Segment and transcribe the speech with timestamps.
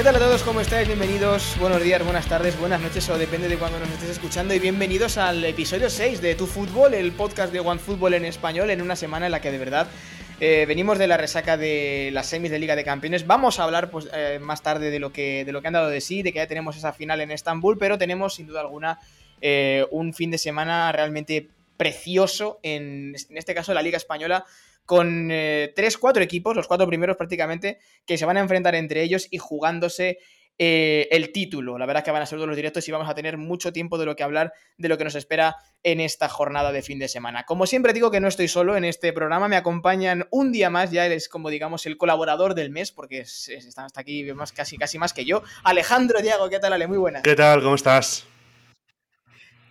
[0.00, 0.42] ¿Qué tal a todos?
[0.44, 0.86] ¿Cómo estáis?
[0.86, 4.58] Bienvenidos, buenos días, buenas tardes, buenas noches o depende de cuando nos estés escuchando y
[4.58, 8.96] bienvenidos al episodio 6 de Tu Fútbol, el podcast de OneFootball en español en una
[8.96, 9.88] semana en la que de verdad
[10.40, 13.26] eh, venimos de la resaca de las semis de Liga de Campeones.
[13.26, 15.90] Vamos a hablar pues, eh, más tarde de lo, que, de lo que han dado
[15.90, 19.00] de sí, de que ya tenemos esa final en Estambul, pero tenemos sin duda alguna
[19.42, 24.46] eh, un fin de semana realmente precioso, en, en este caso la Liga Española,
[24.90, 29.04] con eh, tres, cuatro equipos, los cuatro primeros prácticamente, que se van a enfrentar entre
[29.04, 30.18] ellos y jugándose
[30.58, 31.78] eh, el título.
[31.78, 33.72] La verdad es que van a ser todos los directos y vamos a tener mucho
[33.72, 35.54] tiempo de lo que hablar, de lo que nos espera
[35.84, 37.44] en esta jornada de fin de semana.
[37.44, 40.90] Como siempre digo que no estoy solo en este programa, me acompañan un día más,
[40.90, 44.50] ya eres como digamos el colaborador del mes, porque es, es- está hasta aquí más,
[44.50, 45.44] casi, casi más que yo.
[45.62, 46.88] Alejandro Diago, ¿qué tal Ale?
[46.88, 47.22] Muy buenas.
[47.22, 47.62] ¿Qué tal?
[47.62, 48.26] ¿Cómo estás?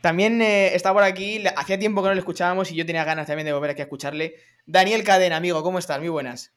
[0.02, 3.28] También eh, está por aquí, hacía tiempo que no le escuchábamos y yo tenía ganas
[3.28, 4.36] también de volver aquí a escucharle.
[4.72, 6.00] Daniel Cadena, amigo, ¿cómo estás?
[6.00, 6.54] Muy buenas.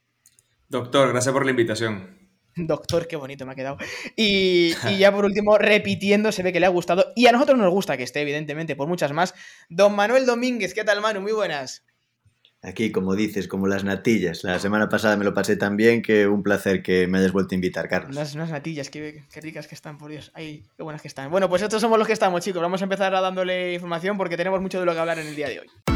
[0.69, 2.15] Doctor, gracias por la invitación.
[2.57, 3.79] Doctor, qué bonito me ha quedado.
[4.17, 7.07] Y, y ya por último, repitiendo, se ve que le ha gustado.
[7.17, 9.35] Y a nosotros nos gusta que esté, evidentemente, por muchas más.
[9.71, 11.23] Don Manuel Domínguez, ¿qué tal, Manu?
[11.23, 11.87] Muy buenas.
[12.61, 14.45] Aquí, como dices, como las natillas.
[14.45, 17.55] La semana pasada me lo pasé tan bien que un placer que me hayas vuelto
[17.55, 18.15] a invitar, Carlos.
[18.15, 20.33] Unas, unas natillas, qué, qué ricas que están, por Dios.
[20.35, 21.31] Ay, qué buenas que están.
[21.31, 22.61] Bueno, pues estos somos los que estamos, chicos.
[22.61, 25.35] Vamos a empezar a dándole información porque tenemos mucho de lo que hablar en el
[25.35, 25.92] día de hoy.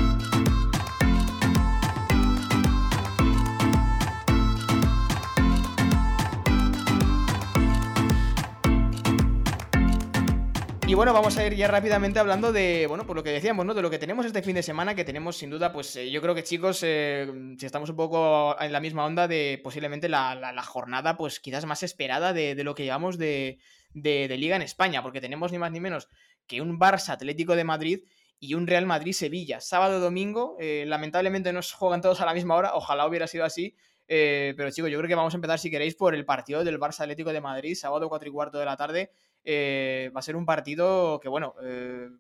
[10.89, 13.75] Y bueno, vamos a ir ya rápidamente hablando de, bueno, por lo que decíamos, ¿no?
[13.75, 16.23] De lo que tenemos este fin de semana, que tenemos sin duda, pues eh, yo
[16.23, 17.29] creo que chicos, eh,
[17.59, 21.83] si estamos un poco en la misma onda de posiblemente la, jornada, pues quizás más
[21.83, 23.59] esperada de, lo que llevamos de,
[23.95, 26.09] de- liga en España, porque tenemos ni más ni menos
[26.47, 28.05] que un Barça Atlético de Madrid
[28.39, 32.33] y un Real Madrid Sevilla, sábado domingo, eh, lamentablemente no se juegan todos a la
[32.35, 33.75] misma hora, ojalá hubiera sido así.
[34.07, 37.01] pero chicos, yo creo que vamos a empezar, si queréis, por el partido del Barça
[37.01, 39.11] Atlético de Madrid, sábado 4 y cuarto de la tarde
[39.47, 42.11] eh, va a ser un partido que, bueno, eh,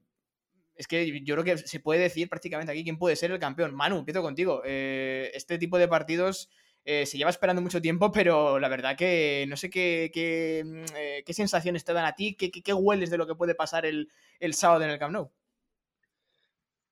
[0.76, 3.74] es que yo creo que se puede decir prácticamente aquí quién puede ser el campeón.
[3.74, 4.62] Manu, empiezo contigo.
[4.64, 6.50] Eh, este tipo de partidos
[6.84, 11.34] se lleva esperando mucho tiempo, pero la verdad que no sé qué, qué, mm, qué
[11.34, 14.08] sensaciones te dan a ti, qué, qué- qué hueles de lo que puede pasar el,
[14.38, 15.32] el sábado en el Camp Nou.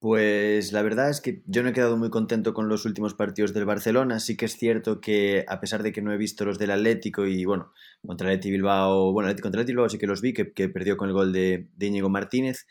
[0.04, 3.54] Pues la verdad es que yo no he quedado muy contento con los últimos partidos
[3.54, 4.20] del Barcelona.
[4.20, 7.24] Sí que es cierto que, a pesar de que no he visto los del Atlético
[7.24, 7.72] y, bueno,
[8.06, 11.08] contra el Atleti Bilbao, bueno, contra el Bilbao sí que los vi, que, perdió con
[11.08, 12.66] el gol de, de Íñigo Martínez.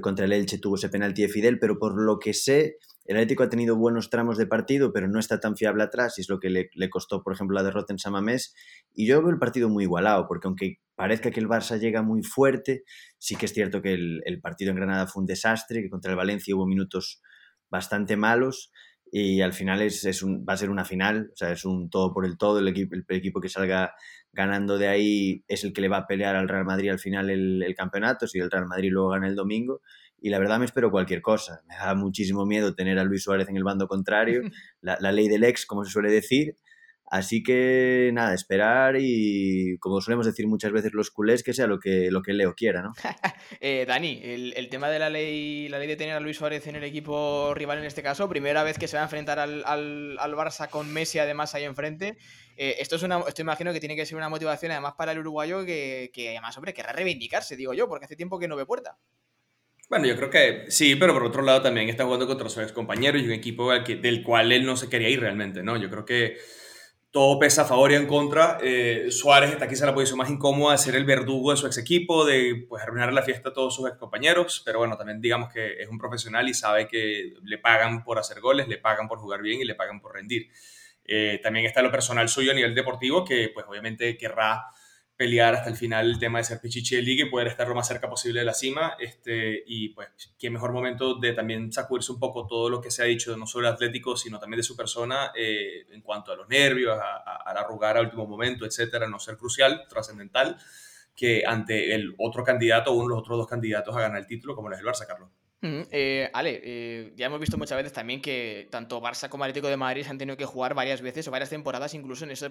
[0.00, 2.76] Contra el Elche tuvo ese penalti de Fidel, pero por lo que sé,
[3.08, 6.20] el Atlético ha tenido buenos tramos de partido, pero no está tan fiable atrás, y
[6.20, 8.54] es lo que le, costó, por ejemplo, la derrota en Samamés.
[8.94, 12.22] Y yo veo el partido muy igualado, porque aunque parezca que el Barça llega muy
[12.22, 12.82] fuerte,
[13.16, 16.18] sí que es cierto que el, partido en Granada fue un desastre, que contra el
[16.18, 17.22] Valencia hubo minutos
[17.70, 18.70] bastante malos
[19.10, 22.26] y al final es, va a ser una final, o sea, es un todo por
[22.26, 23.94] el todo, el equipo que salga
[24.32, 27.30] ganando de ahí es el que le va a pelear al Real Madrid al final
[27.30, 29.80] el, el campeonato, si el Real Madrid luego gana el domingo.
[30.20, 33.48] Y la verdad me espero cualquier cosa, me da muchísimo miedo tener a Luis Suárez
[33.48, 34.42] en el bando contrario,
[34.80, 36.56] la, la ley del ex, como se suele decir,
[37.10, 41.78] Así que nada, esperar y como solemos decir muchas veces los culés, que sea lo
[41.78, 42.92] que, lo que Leo quiera, ¿no?
[43.60, 46.66] Eh, Dani, el, el tema de la ley, la ley de tener a Luis Suárez
[46.66, 49.62] en el equipo rival en este caso, primera vez que se va a enfrentar al,
[49.64, 52.18] al- al Barça con Messi además ahí enfrente.
[52.56, 55.18] eh, esto es una, esto imagino que tiene que ser una motivación además para el
[55.20, 58.66] uruguayo que, que además, hombre, querrá reivindicarse, digo yo, porque hace tiempo que no ve
[58.66, 58.98] puerta.
[59.88, 62.72] Bueno, yo creo que sí, pero por otro lado también está jugando contra sus ex
[62.72, 65.76] compañeros y un equipo al que- del cual él no se quería ir realmente, ¿no?
[65.78, 66.36] Yo creo que
[67.10, 68.58] todo pesa a favor y en contra.
[68.62, 71.66] Eh, Suárez está quizá en la posición más incómoda de ser el verdugo de su
[71.66, 75.20] ex equipo, de pues, arruinar la fiesta a todos sus ex compañeros, pero bueno, también
[75.20, 79.08] digamos que es un profesional y sabe que le pagan por hacer goles, le pagan
[79.08, 80.48] por jugar bien y le pagan por rendir.
[81.04, 84.66] Eh, también está lo personal suyo a nivel deportivo, que pues obviamente querrá
[85.18, 87.74] pelear hasta el final el tema de ser Pichichi de Liga y poder estar lo
[87.74, 88.96] más cerca posible de la cima.
[89.00, 90.08] Este, y pues,
[90.38, 93.44] qué mejor momento de también sacudirse un poco todo lo que se ha dicho, no
[93.44, 97.16] solo del Atlético, sino también de su persona eh, en cuanto a los nervios, a,
[97.16, 100.56] a, arrugar a último momento, etcétera, no ser crucial, trascendental,
[101.16, 104.54] que ante el otro candidato uno de los otros dos candidatos a ganar el título,
[104.54, 105.30] como lo es el Barça, Carlos.
[105.60, 109.76] Eh, Ale, eh, ya hemos visto muchas veces también que tanto Barça como Atlético de
[109.76, 112.50] Madrid se han tenido que jugar varias veces o varias temporadas, incluso en esos,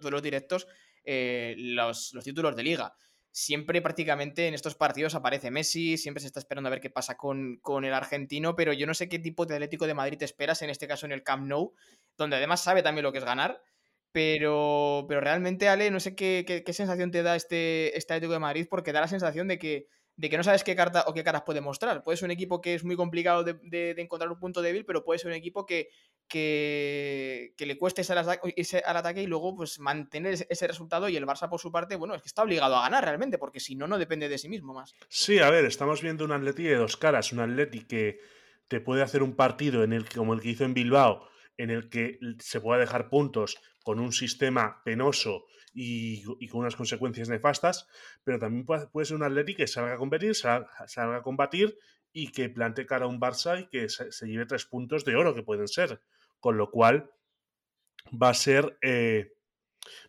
[0.00, 0.66] duelos directos,
[1.04, 2.94] eh, los, los títulos de liga.
[3.30, 7.16] Siempre prácticamente en estos partidos aparece Messi, siempre se está esperando a ver qué pasa
[7.16, 10.60] con, el argentino, pero yo no sé qué tipo de Atlético de Madrid te esperas,
[10.60, 11.72] en este caso en el Camp Nou,
[12.18, 13.62] donde además sabe también lo que es ganar,
[14.12, 18.66] pero, pero realmente, Ale, no sé qué sensación te da este, este Atlético de Madrid,
[18.68, 21.42] porque da la sensación de que de que no sabes qué carta o qué caras
[21.42, 22.02] puede mostrar.
[22.02, 25.04] Puede ser un equipo que es muy complicado de, de- encontrar un punto débil, pero
[25.04, 25.88] puede ser un equipo que,
[26.28, 31.48] que, le cueste irse al, ataque y luego pues mantener ese, resultado y el Barça
[31.48, 33.98] por su parte, bueno, es que está obligado a ganar realmente, porque si no, no
[33.98, 34.94] depende de sí mismo más.
[35.08, 38.20] Sí, a ver, estamos viendo un Atleti de dos caras, un Atleti que
[38.68, 41.88] te puede hacer un partido en el, como el que hizo en Bilbao, en el
[41.88, 47.88] que se pueda dejar puntos con un sistema penoso y, con unas consecuencias nefastas,
[48.24, 50.68] pero también puede, ser un Atleti que salga a competir, salga,
[51.16, 51.78] a combatir
[52.12, 55.34] y que plante cara a un Barça y que se, lleve tres puntos de oro
[55.34, 56.00] que pueden ser.
[56.40, 57.10] Con lo cual
[58.10, 59.32] va a ser eh,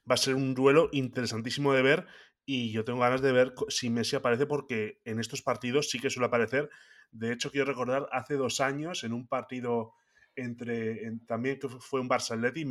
[0.09, 2.07] va a ser un duelo interesantísimo de ver
[2.45, 6.09] y yo tengo ganas de ver si Messi aparece porque en estos partidos sí que
[6.09, 6.69] suele aparecer.
[7.11, 9.93] De hecho, quiero recordar hace dos años en un partido
[10.35, 12.65] entre también que fue un Barça Atleti,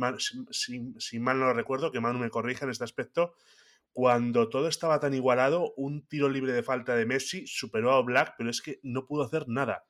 [0.51, 3.35] si, si, mal no lo recuerdo, que Manu me corrija en este aspecto,
[3.93, 8.33] cuando todo estaba tan igualado, un tiro libre de falta de Messi superó a Black,
[8.37, 9.85] pero es que no pudo hacer nada.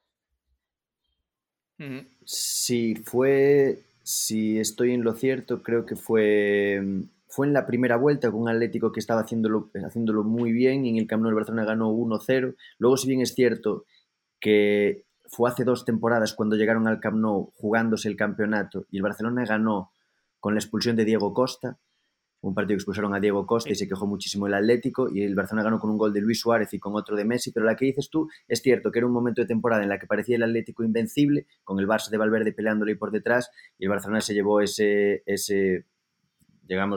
[2.24, 6.82] Si fue, si estoy en lo cierto, creo que fue,
[7.28, 10.90] fue en la primera vuelta con un Atlético que estaba haciéndolo, haciéndolo muy bien y
[10.90, 12.56] en el Camp Nou el Barcelona ganó 1-0.
[12.78, 13.86] Luego, si bien es cierto
[14.40, 19.04] que fue hace dos temporadas cuando llegaron al Camp Nou jugándose el campeonato y el
[19.04, 19.92] Barcelona ganó
[20.40, 21.80] con la expulsión de Diego Costa,
[22.42, 25.34] un partido que expulsaron a Diego Costa y se quejó muchísimo el Atlético y el
[25.34, 27.76] Barcelona ganó con un gol de Luis Suárez y con otro de Messi, pero la
[27.76, 30.36] que dices tú es cierto que era un momento de temporada en la que parecía
[30.36, 34.34] el Atlético invencible, con el Barça de Valverde peleándole por detrás y el Barcelona se
[34.34, 35.86] llevó ese, ese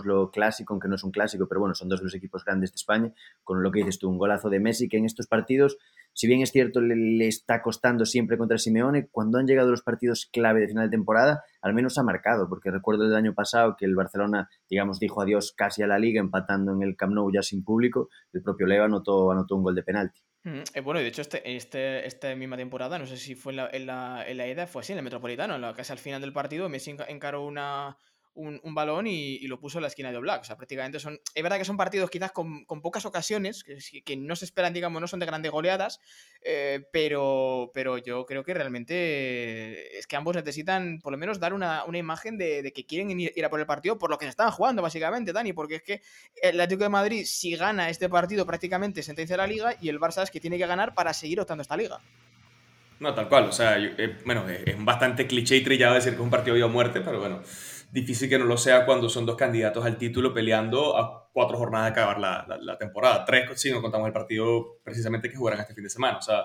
[0.05, 2.73] lo clásico, aunque no es un clásico, pero bueno, son dos de los equipos grandes
[2.73, 3.13] de España,
[3.45, 5.77] con lo que dices tú, un golazo de Messi que en estos partidos
[6.17, 10.31] si bien es cierto, le, está costando siempre contra Simeone, cuando han llegado los partidos
[10.33, 13.85] clave de final de temporada, al menos ha marcado, porque recuerdo el año pasado que
[13.85, 17.43] el Barcelona, digamos, dijo adiós casi a la liga, empatando en el Camp Nou ya
[17.43, 20.23] sin público, el propio Leva anotó, anotó un gol de penalti.
[20.45, 23.53] Mm, eh, bueno, y de hecho, este, este, esta misma temporada, no sé si fue
[23.53, 26.23] en la, en la, en la ida, fue así, en el Metropolitano, casi al final
[26.23, 27.99] del partido, Messi encaró una,
[28.37, 30.43] un, balón y, lo puso en la esquina de Oblak.
[30.43, 31.19] O sea, prácticamente son.
[31.35, 35.09] Es verdad que son partidos quizás con, pocas ocasiones, que, no se esperan, digamos, no
[35.09, 36.01] son de grandes goleadas,
[36.43, 41.55] eh, pero, pero yo creo que realmente es que ambos necesitan por lo menos dar
[41.55, 44.51] una, imagen de, que quieren ir, a por el partido por lo que se están
[44.51, 46.03] jugando, básicamente, Dani, porque es que
[46.43, 50.23] el Atlético de Madrid, si gana este partido, prácticamente sentencia la liga y el Barça
[50.23, 52.01] es que tiene que ganar para seguir optando esta liga.
[52.99, 53.45] No, tal cual.
[53.45, 56.67] O sea, eh, bueno, es bastante cliché y trillado decir que es un partido de
[56.67, 57.43] muerte, pero bueno
[57.91, 61.87] difícil que no lo sea cuando son dos candidatos al título peleando a cuatro jornadas
[61.87, 63.25] de acabar la, la, temporada.
[63.25, 66.19] Tres si no contamos el partido precisamente que jugarán este fin de semana.
[66.19, 66.45] O sea,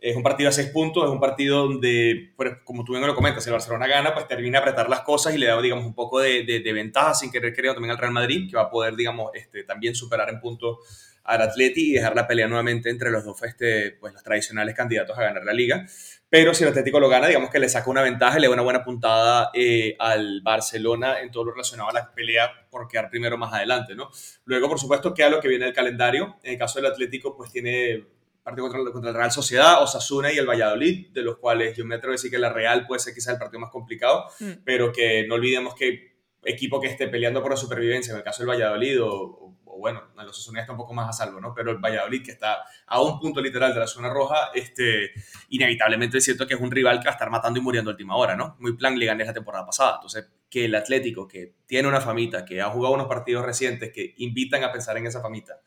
[0.00, 2.34] es un partido a seis puntos, es un partido donde,
[2.64, 5.38] como tú bien lo comentas, el Barcelona gana, pues termina a apretar las cosas y
[5.38, 8.50] le da, digamos, un poco de, de, ventaja sin querer creo también al Real Madrid,
[8.50, 10.78] que va a poder, digamos, este, también superar en puntos
[11.24, 15.16] al Atleti y dejar la pelea nuevamente entre los dos este, pues, los tradicionales candidatos
[15.16, 15.86] a ganar la liga.
[16.34, 18.54] Pero si el Atlético lo gana, digamos que le saca una ventaja y le da
[18.54, 23.08] una buena puntada eh, al Barcelona en todo lo relacionado a la pelea por quedar
[23.08, 24.10] primero más adelante, ¿no?
[24.44, 26.38] Luego, por supuesto, queda lo que viene del calendario.
[26.42, 28.04] En el caso del Atlético, pues tiene
[28.42, 31.94] partido contra, contra el Real Sociedad, Osasuna y el Valladolid, de los cuales yo me
[31.94, 34.64] atrevo a decir que la Real puede ser quizás el partido más complicado, mm.
[34.64, 36.14] pero que no olvidemos que
[36.44, 40.30] equipo que esté peleando por la supervivencia, en el caso del Valladolid o, bueno, los
[40.30, 41.54] Osasuna está un poco más a salvo, ¿no?
[41.54, 45.12] Pero el Valladolid, que está a un punto literal de la zona roja, este,
[45.48, 47.94] inevitablemente es cierto que es un rival que va a estar matando y muriendo a
[47.94, 48.56] última hora, ¿no?
[48.60, 49.96] Muy plan Leganés la temporada pasada.
[49.96, 54.14] Entonces, que el Atlético, que tiene una famita, que ha jugado unos partidos recientes que
[54.18, 55.60] invitan a pensar en esa famita,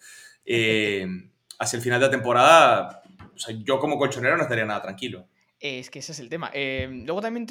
[0.45, 1.05] eh,
[1.59, 3.01] hacia el final de la temporada,
[3.35, 5.27] o sea, yo como colchonero no estaría nada tranquilo.
[5.59, 6.51] Es que ese es el tema.
[6.53, 7.47] Em, luego también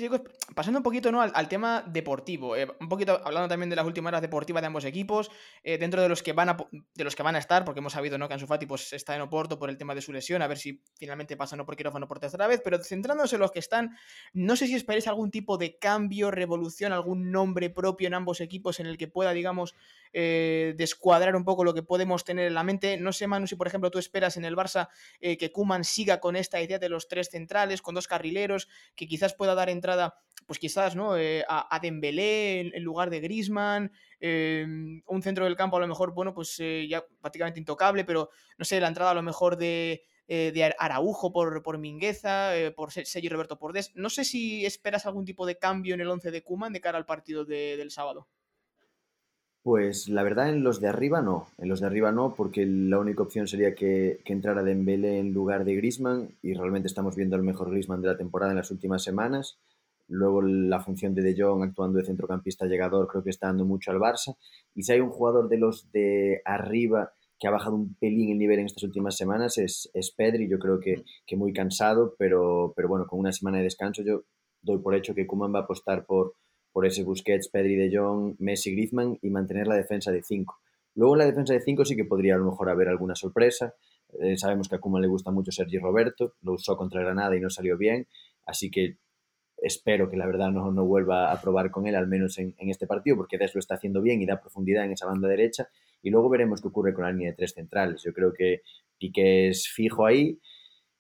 [0.55, 1.21] pasando un poquito ¿no?
[1.21, 4.85] al, tema deportivo, eh, un poquito hablando también de las últimas horas deportivas de ambos
[4.85, 5.29] equipos,
[5.65, 6.57] eh, dentro de los que van a
[6.95, 8.29] de los que van a estar, porque hemos sabido ¿no?
[8.29, 10.57] que Ansu Fati pues, está en Oporto por el tema de su lesión, a ver
[10.57, 13.97] si finalmente pasa no por quirófano por tercera vez, pero centrándose en los que están,
[14.33, 18.79] no sé si esperáis algún tipo de cambio, revolución, algún nombre propio en ambos equipos
[18.79, 19.75] en el que pueda, digamos,
[20.13, 22.99] eh, descuadrar un poco lo que podemos tener en la mente.
[22.99, 24.89] No sé, Manu, si por ejemplo tú esperas en el Barça
[25.21, 29.35] que Kuman siga con esta idea de los tres centrales, con dos carrileros, que quizás
[29.35, 30.15] pueda dar entrada,
[30.47, 31.17] pues quizás, ¿no?
[31.17, 36.33] Eh, a, Dembélé en, lugar de Grisman, un centro del campo a lo mejor, bueno,
[36.33, 41.33] pues ya prácticamente intocable, pero no sé, la entrada a lo mejor de, de Araujo
[41.33, 43.91] por, por Mingueza, por Sergio Roberto Pordes.
[43.97, 46.99] No sé si esperas algún tipo de cambio en el 11 de Kuman de cara
[46.99, 48.29] al partido del sábado.
[49.67, 53.01] Pues la verdad en los de arriba no, en los de arriba no, porque la
[53.01, 57.35] única opción sería que, que entrara Dembélé en lugar de Griezmann y realmente estamos viendo
[57.35, 59.59] el mejor Griezmann de la temporada en las últimas semanas.
[60.07, 63.91] Luego la función de De Jong actuando de centrocampista llegador creo que está dando mucho
[63.91, 64.37] al Barça.
[64.73, 68.39] Y si hay un jugador de los de arriba que ha bajado un pelín el
[68.39, 72.73] nivel en estas últimas semanas es, es Pedri, yo creo que, que muy cansado, pero,
[72.77, 74.23] pero bueno, con una semana de descanso yo
[74.63, 76.35] doy por hecho que Kuman va a apostar por,
[76.77, 80.61] por ese Busquets, Pedri de Jong, Messi, Griezmann y mantener la defensa de 5.
[80.97, 83.73] Luego en la defensa de 5 sí que podría a lo mejor haber alguna sorpresa.
[84.21, 87.41] Eh, sabemos que a Kuman le gusta mucho Sergi Roberto, lo usó contra Granada y
[87.41, 88.07] no salió bien,
[88.45, 88.99] así que
[89.57, 92.87] espero que la verdad no, no vuelva a probar con él, al menos en, este
[92.87, 95.71] partido, porque Des lo está haciendo bien y da profundidad en esa banda derecha.
[96.03, 98.03] Y luego veremos qué ocurre con la línea de tres centrales.
[98.05, 98.61] Yo creo que
[98.99, 100.39] Piqué es fijo ahí.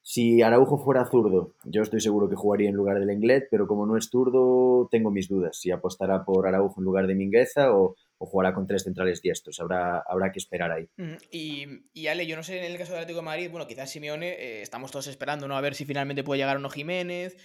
[0.09, 3.87] Si Araujo fuera zurdo, yo estoy seguro que jugaría en lugar del Englet, pero como
[3.87, 5.59] no es zurdo, tengo mis dudas.
[5.59, 9.59] Si apostará por Araujo en lugar de Mingueza o, jugará con tres centrales diestros.
[9.59, 10.89] Habrá, habrá que esperar ahí.
[11.33, 13.91] Y, y, Ale, yo no sé en el caso del Atlético de Madrid, bueno, quizás
[13.91, 15.57] Simeone, eh, estamos todos esperando, ¿no?
[15.57, 17.37] A ver si finalmente puede llegar uno Jiménez,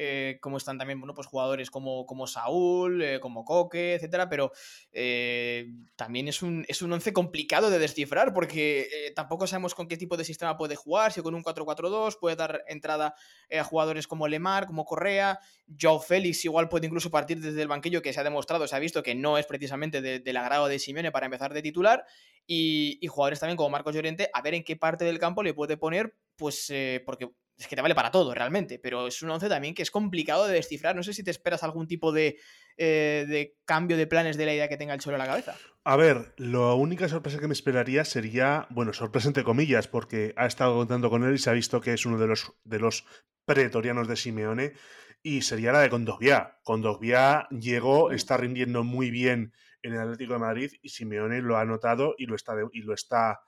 [0.00, 4.52] eh, como están también bueno, pues jugadores como, como Saúl, eh, como Coque, etcétera, pero
[4.92, 9.96] eh, también es un, es un once complicado de descifrar porque tampoco sabemos con qué
[9.96, 13.16] tipo de sistema puede jugar, si con un 4-4-2 puede dar entrada
[13.50, 15.40] a jugadores como Lemar, como Correa,
[15.80, 18.78] Joe Félix igual puede incluso partir desde el banquillo que se ha demostrado, se ha
[18.78, 22.04] visto que no es precisamente del agrado de Simeone para empezar de titular
[22.46, 25.76] y, jugadores también como Marcos Llorente, a ver en qué parte del campo le puede
[25.76, 26.72] poner, pues
[27.04, 29.90] porque es que te vale para todo realmente, pero es un 11 también que es
[29.90, 30.94] complicado de descifrar.
[30.94, 32.38] No sé si te esperas algún tipo de,
[32.76, 35.56] eh, de cambio de planes de la idea que tenga el Cholo en la cabeza.
[35.82, 40.46] A ver, la única sorpresa que me esperaría sería, bueno, sorpresa entre comillas, porque ha
[40.46, 43.04] estado contando con él y se ha visto que es uno de los, de los
[43.44, 44.74] pretorianos de Simeone,
[45.22, 46.58] y sería la de Condogbia.
[46.62, 51.64] Condogbia llegó, está rindiendo muy bien en el Atlético de Madrid y Simeone lo ha
[51.64, 53.40] notado y lo está, y lo está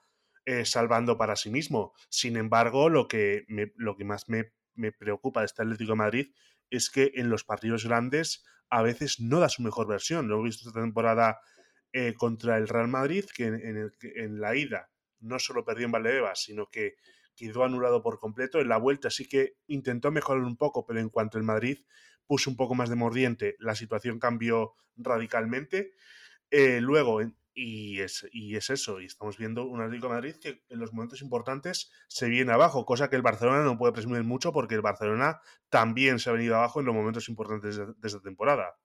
[0.45, 1.93] eh, salvando para sí mismo.
[2.09, 3.45] Sin embargo, lo que,
[3.75, 4.51] lo que más me,
[4.97, 6.31] preocupa de este Atlético de Madrid
[6.69, 10.27] es que en los partidos grandes a veces no da su mejor versión.
[10.27, 11.39] Lo he visto esta temporada
[11.93, 16.41] eh, contra el Real Madrid, que en, en, la ida no solo perdió en Valdebebas,
[16.41, 16.95] sino que
[17.35, 18.59] quedó anulado por completo.
[18.59, 21.79] En la vuelta sí que intentó mejorar un poco, pero en cuanto el Madrid
[22.25, 25.91] puso un poco más de mordiente, la situación cambió radicalmente.
[26.49, 30.35] Eh, luego, en, y es, y es eso, y estamos viendo un Atlético de Madrid
[30.41, 34.23] que en los momentos importantes se viene abajo, cosa que el Barcelona no puede presumir
[34.23, 38.07] mucho porque el Barcelona también se ha venido abajo en los momentos importantes de, de
[38.07, 38.75] esta temporada.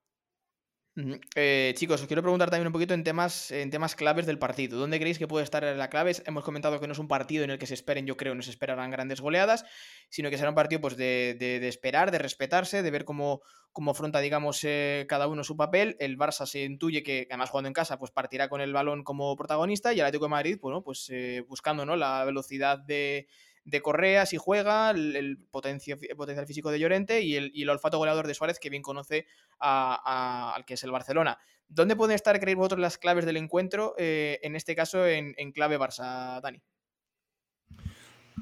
[1.34, 4.78] Eh, chicos, os quiero preguntar también un poquito en temas, en temas claves del partido.
[4.78, 6.12] ¿Dónde creéis que puede estar la clave?
[6.24, 8.40] Hemos comentado que no es un partido en el que se esperen, yo creo, no
[8.40, 9.66] se esperarán grandes goleadas,
[10.08, 11.36] sino que será un partido pues, de,
[11.68, 15.96] esperar, de respetarse, de ver cómo, cómo afronta, digamos, eh, cada uno su papel.
[16.00, 19.36] El Barça se intuye que, además jugando en casa, pues partirá con el balón como
[19.36, 21.96] protagonista y el Atlético de Madrid, bueno, pues eh, buscando ¿no?
[21.96, 23.28] la velocidad de,
[23.66, 28.58] de Correa si juega, el, potencial físico de Llorente y el, olfato goleador de Suárez
[28.58, 29.26] que bien conoce
[29.58, 31.38] al que es el Barcelona.
[31.68, 35.78] ¿Dónde pueden estar, creéis vosotros, las claves del encuentro, eh, en este caso en, clave
[35.78, 36.62] Barça, Dani?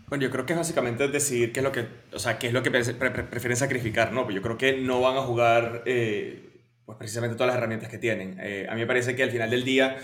[0.09, 2.53] Bueno, yo creo que es básicamente decidir qué es lo que, o sea, qué es
[2.53, 4.25] lo que prefieren sacrificar, ¿no?
[4.25, 7.97] Pues yo creo que no van a jugar eh, pues precisamente todas las herramientas que
[7.97, 8.39] tienen.
[8.41, 9.97] Eh, a mí me parece que al final del día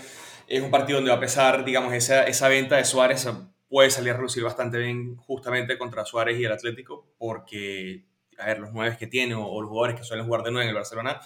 [0.47, 3.27] es un partido donde va a pesar, digamos, esa, esa venta de Suárez,
[3.71, 8.03] puede salir a relucir bastante bien justamente contra Suárez y el Atlético, porque,
[8.37, 10.69] a ver, los nueve que tiene o, los jugadores que suelen jugar de nueve en
[10.71, 11.21] el Barcelona,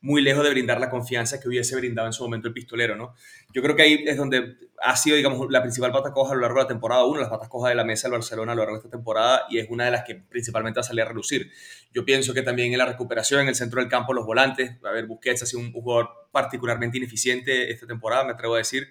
[0.00, 3.14] muy lejos de brindar la confianza que hubiese brindado en su momento el pistolero, ¿no?
[3.52, 6.40] Yo creo que ahí es donde ha sido, digamos, la principal pata coja a lo
[6.40, 8.62] largo de la temporada, una de las patas de la mesa del Barcelona a lo
[8.62, 11.08] largo de esta temporada y es una de las que principalmente va a salir a
[11.08, 11.52] relucir.
[11.92, 14.90] Yo pienso que también en la recuperación, en el centro del campo, los volantes, a
[14.90, 18.88] ver, Busquets ha sido un jugador particularmente ineficiente esta temporada, me atrevo a decir,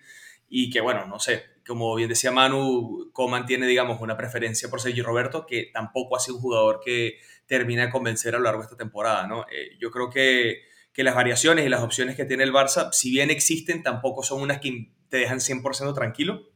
[0.47, 4.81] y que, bueno, no sé, como bien decía Manu, Coman tiene, digamos, una preferencia por
[4.81, 8.61] Sergio Roberto, que tampoco ha sido un jugador que termina de convencer a lo largo
[8.61, 9.43] de esta temporada, ¿no?
[9.43, 13.11] Eh, yo creo que, que, las variaciones y las opciones que tiene el Barça, si
[13.11, 16.49] bien existen, tampoco son unas que te dejan 100% tranquilo.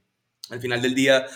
[0.49, 1.27] Al final del día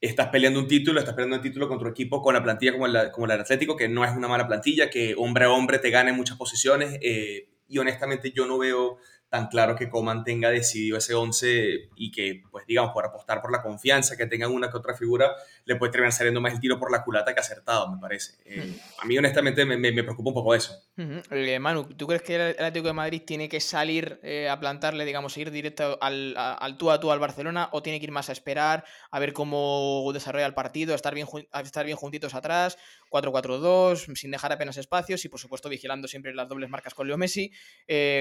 [0.00, 2.86] estás peleando un título, estás peleando un título contra un equipo con la plantilla como,
[2.86, 5.90] la, como el Atlético, que no es una mala plantilla, que hombre a hombre te
[5.90, 8.96] gana en muchas posiciones, eh, y honestamente yo no veo
[9.28, 13.52] tan claro que Coman tenga decidido ese 11 y que, pues digamos, por apostar por
[13.52, 15.32] la confianza, que tengan una que otra figura,
[15.66, 18.34] le puede terminar saliendo más el tiro por la culata que acertado, me parece.
[18.46, 20.82] Eh, a mí, honestamente, me, me, preocupa un poco eso.
[20.96, 25.04] Eh, Manu, ¿tú crees que el Atlético de Madrid tiene que salir eh, a plantarle,
[25.04, 28.30] digamos, ir directo al, al, tú a tú al Barcelona o tiene que ir más
[28.30, 32.34] a esperar, a ver cómo desarrolla el partido, a estar bien, a estar bien juntitos
[32.34, 32.78] atrás,
[33.10, 37.18] 4-4-2, sin dejar apenas espacios y, por supuesto, vigilando siempre las dobles marcas con Leo
[37.18, 37.52] Messi?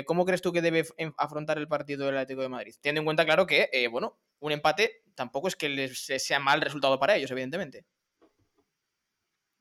[0.05, 0.85] ¿Cómo crees tú que debe
[1.17, 2.73] afrontar el partido del Atlético de Madrid.
[2.81, 6.61] Teniendo en cuenta, claro, que, eh, bueno, un empate tampoco es que les sea mal
[6.61, 7.85] resultado para ellos, evidentemente.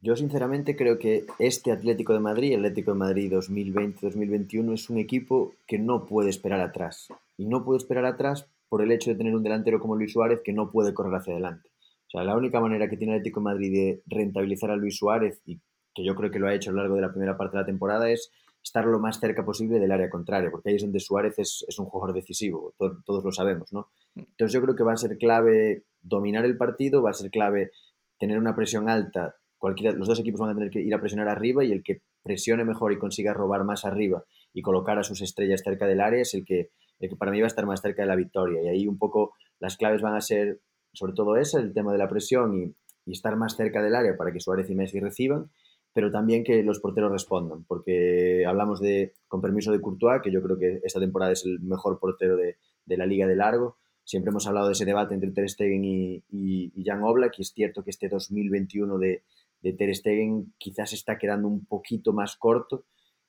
[0.00, 5.54] Yo sinceramente creo que este Atlético de Madrid, Atlético de Madrid 2020-2021, es un equipo
[5.66, 7.08] que no puede esperar atrás.
[7.36, 10.40] Y no puede esperar atrás por el hecho de tener un delantero como Luis Suárez
[10.44, 11.70] que no puede correr hacia adelante.
[12.06, 14.96] O sea, la única manera que tiene el Atlético de Madrid de rentabilizar a Luis
[14.96, 15.60] Suárez y
[15.94, 17.62] que yo creo que lo ha hecho a lo largo de la primera parte de
[17.62, 18.30] la temporada, es
[18.62, 21.78] estar lo más cerca posible del área contraria, porque ahí es donde Suárez es, es
[21.78, 23.88] un jugador decisivo, todos lo sabemos, ¿no?
[24.14, 24.20] Mm.
[24.20, 27.70] Entonces yo creo que va a ser clave dominar el partido, va a ser clave
[28.18, 31.28] tener una presión alta, cualquiera, los dos equipos van a tener que ir a presionar
[31.28, 35.22] arriba y el que presione mejor y consiga robar más arriba y colocar a sus
[35.22, 37.80] estrellas cerca del área es el que, el que para mí va a estar más
[37.80, 38.62] cerca de la victoria.
[38.62, 40.60] Y ahí un poco las claves van a ser
[40.96, 42.74] sobre todo eso, el tema de la presión y,
[43.12, 45.48] estar más cerca del área para que Suárez y Messi reciban
[45.96, 50.42] pero también que los porteros respondan, porque hablamos de, con permiso de Courtois, que yo
[50.42, 53.78] creo que esta temporada es el mejor portero de, la liga de largo.
[54.04, 57.54] Siempre hemos hablado de ese debate entre Ter Stegen y, y, Jan Oblak, y es
[57.54, 59.22] cierto que este 2021 de,
[59.62, 62.84] de Ter Stegen quizás está quedando un poquito más corto,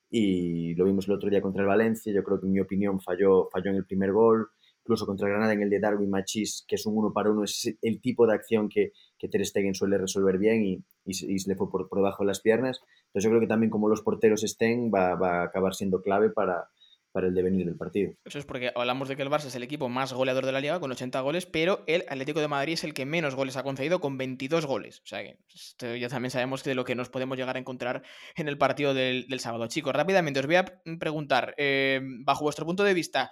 [0.10, 3.00] y lo vimos el otro día contra el Valencia, yo creo que en mi opinión
[3.00, 4.50] falló, falló en el primer gol,
[4.88, 7.44] incluso contra el Granada en el de Darwin Machis, que es un uno para uno,
[7.44, 11.50] es el tipo de acción que, que Ter Stegen suele resolver bien y, y, se
[11.50, 12.80] le fue por, por, debajo de las piernas.
[13.08, 16.30] Entonces yo creo que también como los porteros estén va, va a acabar siendo clave
[16.30, 16.70] para,
[17.12, 18.14] para el devenir del partido.
[18.24, 20.62] Eso es porque hablamos de que el Barça es el equipo más goleador de la
[20.62, 23.64] liga con 80 goles, pero el Atlético de Madrid es el que menos goles ha
[23.64, 25.02] concedido con 22 goles.
[25.04, 28.04] O sea que esto ya también sabemos de lo que nos podemos llegar a encontrar
[28.38, 29.68] en el partido del, del sábado.
[29.68, 30.66] Chicos, rápidamente os voy a
[31.00, 33.32] preguntar, eh, bajo vuestro punto de vista,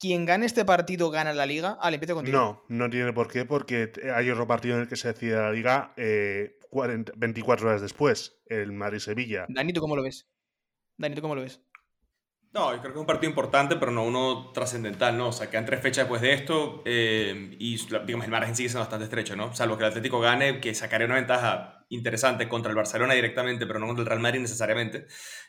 [0.00, 1.78] quien gane este partido gana la liga.
[1.80, 2.36] Ah, empiezo contigo.
[2.36, 5.52] No, no tiene por qué, porque hay otro partido en el que se decide la
[5.52, 6.58] liga eh,
[7.16, 9.46] 24 horas después, el Madrid-Sevilla.
[9.48, 10.26] Dani, ¿tú cómo lo ves?
[10.96, 11.60] Dani, ¿tú cómo lo ves?
[12.52, 15.28] No, yo creo que es un partido importante, pero no uno trascendental, ¿no?
[15.28, 18.80] O sea, quedan tres fechas después de esto eh, y, digamos, el margen sigue siendo
[18.80, 19.54] bastante estrecho, ¿no?
[19.54, 23.78] Salvo que el Atlético gane, que sacaría una ventaja interesante contra el Barcelona directamente, pero
[23.78, 25.06] no contra el Real Madrid necesariamente.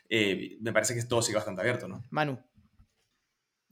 [0.08, 2.04] Eh, me parece que todo sigue bastante abierto, ¿no?
[2.10, 2.38] Manu.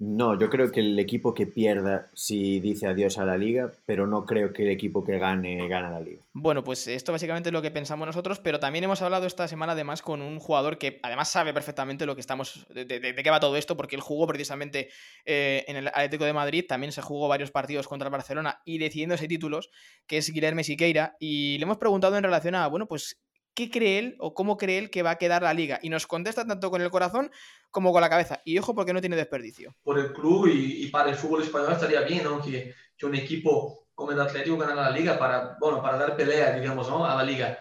[0.00, 4.06] No, yo creo que el equipo que pierda sí dice adiós a la liga, pero
[4.06, 6.22] no creo que el equipo que gane gane la liga.
[6.32, 9.72] Bueno, pues esto básicamente es lo que pensamos nosotros, pero también hemos hablado esta semana
[9.72, 13.58] además con un jugador que además sabe perfectamente lo que estamos, de, qué va todo
[13.58, 14.88] esto, porque él jugó precisamente
[15.26, 18.78] eh, en el Atlético de Madrid, también se jugó varios partidos contra el Barcelona y
[18.78, 19.70] decidiéndose títulos,
[20.06, 23.20] que es Guilherme Siqueira, y le hemos preguntado en relación a, bueno, pues
[23.54, 25.78] qué cree él o cómo cree él que va a quedar la liga.
[25.82, 27.30] Y nos contesta tanto con el corazón
[27.70, 28.40] como con la cabeza.
[28.44, 29.74] Y ojo, porque no tiene desperdicio.
[29.82, 32.40] Por el club y, para el fútbol español estaría bien, ¿no?
[32.40, 36.86] Que, un equipo como el Atlético ganara la liga para, bueno, para dar pelea, digamos,
[36.90, 37.06] ¿no?
[37.06, 37.58] A la liga.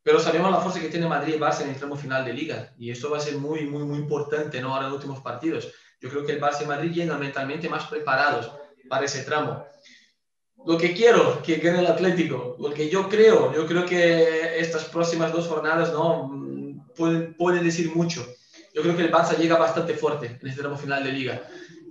[0.00, 2.72] Pero sabemos la fuerza que tiene Madrid y Barça en el tramo final de liga.
[2.78, 4.72] Y eso va a ser muy, muy, muy importante, ¿no?
[4.72, 5.72] Ahora en los últimos partidos.
[6.00, 8.52] Yo creo que el Barça y Madrid llegan mentalmente más preparados
[8.88, 9.66] para ese tramo
[10.66, 14.84] lo que quiero que gane el Atlético, lo que yo creo, yo creo que estas
[14.84, 18.26] próximas dos jornadas no pueden, pueden decir mucho.
[18.74, 21.42] Yo creo que el Barça llega bastante fuerte en este tramo final de liga.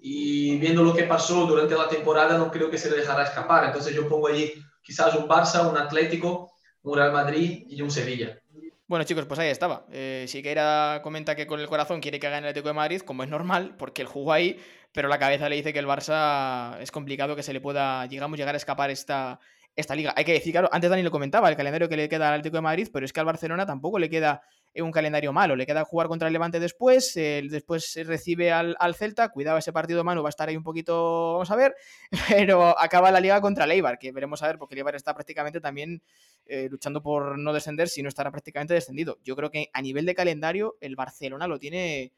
[0.01, 3.65] Y viendo lo que pasó durante la temporada, no creo que se le dejará escapar.
[3.65, 6.51] Entonces yo pongo allí quizás un Barça, un Atlético,
[6.83, 8.39] un Real Madrid y un Sevilla.
[8.88, 9.88] Bueno, chicos, pues ahí estaba.
[9.91, 13.24] Eh, Siqueira comenta que con el corazón quiere que gane el Atlético de Madrid, como
[13.24, 14.60] es normal, porque él jugó ahí,
[14.91, 18.38] pero la cabeza le dice que el Barça es complicado que se le pueda, digamos,
[18.38, 19.39] llegar a escapar esta,
[19.76, 20.13] esta liga.
[20.15, 22.58] Hay que decir, claro, antes Dani lo comentaba, el calendario que le queda al Atlético
[22.58, 24.43] de Madrid, pero es que al Barcelona tampoco le queda
[24.81, 25.55] un calendario malo.
[25.55, 30.23] Le queda jugar contra el Levante después, después recibe al, Celta, cuidado ese partido mano,
[30.23, 31.75] va a estar ahí un poquito, vamos a ver,
[32.29, 35.13] pero acaba la liga contra el Eibar, que veremos a ver, porque el Eibar está
[35.13, 36.01] prácticamente también
[36.45, 39.19] eh, luchando por no descender, si no estará prácticamente descendido.
[39.23, 42.13] Yo creo que a nivel de calendario el Barcelona lo tiene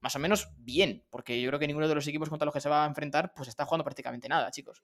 [0.00, 2.60] más o menos bien, porque yo creo que ninguno de los equipos contra los que
[2.60, 4.82] se va a enfrentar pues está jugando prácticamente nada, chicos.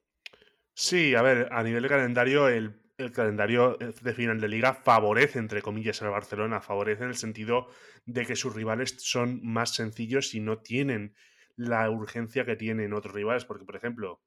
[0.72, 2.70] Sí, a ver, a nivel de calendario, el
[3.02, 7.68] el calendario de final de liga favorece, entre comillas, al Barcelona, favorece en el sentido
[8.06, 11.14] de que sus rivales son más sencillos y no tienen
[11.56, 14.22] la urgencia que tienen otros rivales, porque, por ejemplo,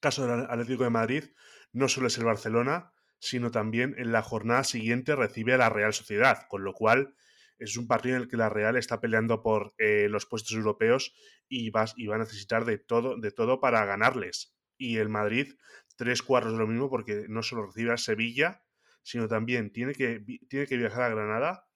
[0.00, 1.24] caso del Atlético de Madrid,
[1.72, 5.92] no solo es el Barcelona, sino también en la jornada siguiente recibe a la Real
[5.92, 7.14] Sociedad, con lo cual
[7.58, 11.14] es un partido en el que la Real está peleando por eh, los puestos europeos
[11.48, 14.54] y va, y va a necesitar de todo, de todo para ganarles.
[14.78, 15.54] Y el Madrid
[15.96, 18.62] tres cuartos de lo mismo porque no solo recibe a Sevilla,
[19.02, 21.68] sino también tiene que, tiene que viajar a Granada,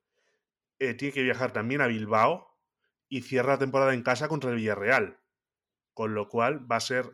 [0.78, 2.59] eh, tiene que viajar también a Bilbao
[3.09, 5.20] y cierra la temporada en casa contra el Villarreal.
[5.94, 7.04] Con lo cual va a ser,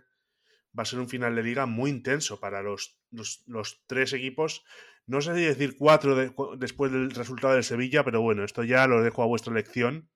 [0.78, 4.64] va a ser un final de liga muy intenso para los, los, tres equipos.
[5.06, 6.14] No sé si decir cuatro
[6.56, 10.10] después del resultado del Sevilla, pero bueno, esto ya lo dejo a vuestra elección.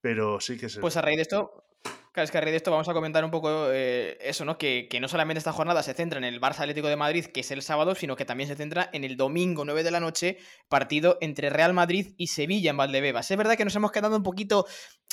[0.00, 0.80] Pero sí que se...
[0.80, 1.64] Pues a raíz de esto,
[2.14, 4.56] Claro, es que a raíz de esto vamos a comentar un poco eh, eso, ¿no?
[4.56, 7.50] Que, no solamente esta jornada se centra en el Barça Atlético de Madrid, que es
[7.50, 11.18] el sábado, sino que también se centra en el domingo 9 de la noche, partido
[11.20, 13.28] entre Real Madrid y Sevilla en Valdebebas.
[13.32, 14.64] Es verdad que nos hemos quedado un poquito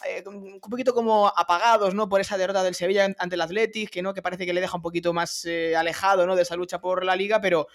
[0.07, 2.09] eh, un poquito como apagados, ¿no?
[2.09, 4.75] Por esa derrota del Sevilla ante el Athletic, que no, que parece que le deja
[4.75, 6.35] un poquito más eh, alejado, ¿no?
[6.35, 7.67] De esa lucha por la liga, pero,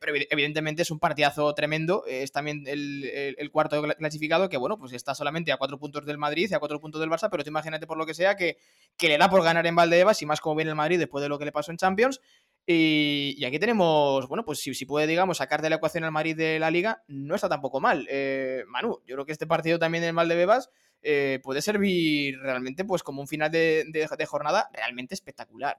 [0.00, 2.04] pero evidentemente es un partidazo tremendo.
[2.06, 6.48] es también el, cuarto clasificado, que bueno, pues está solamente a cuatro puntos del Madrid
[6.50, 8.58] y a cuatro puntos del Barça, pero tú imagínate por lo que sea que,
[8.96, 11.28] que le da por ganar en Valdebebas y más como viene el Madrid después de
[11.28, 12.20] lo que le pasó en Champions.
[12.68, 16.36] Y, aquí tenemos, bueno, pues si, si, puede, digamos, sacar de la ecuación al Madrid
[16.36, 18.08] de la liga, no está tampoco mal.
[18.10, 20.70] Eh, Manu, yo creo que este partido también del mal de Bebas
[21.02, 25.78] eh, puede servir realmente pues como un final de, jornada realmente espectacular.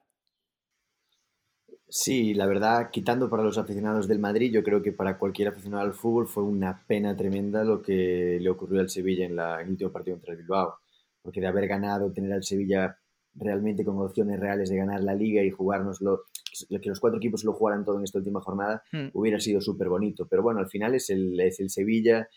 [1.90, 5.84] Sí, la verdad, quitando para los aficionados del Madrid, yo creo que para cualquier aficionado
[5.84, 9.68] al fútbol fue una pena tremenda lo que le ocurrió al Sevilla en, la, en
[9.68, 10.76] el último partido contra el Bilbao.
[11.22, 12.98] Porque de haber ganado, tener al Sevilla
[13.36, 16.24] realmente con opciones reales de ganar la liga y jugárnoslo
[16.68, 19.10] que los cuatro equipos lo jugaran todo en esta última jornada, hmm.
[19.14, 20.28] hubiera sido súper bonito.
[20.28, 22.28] Pero bueno, al final es el, es el Sevilla,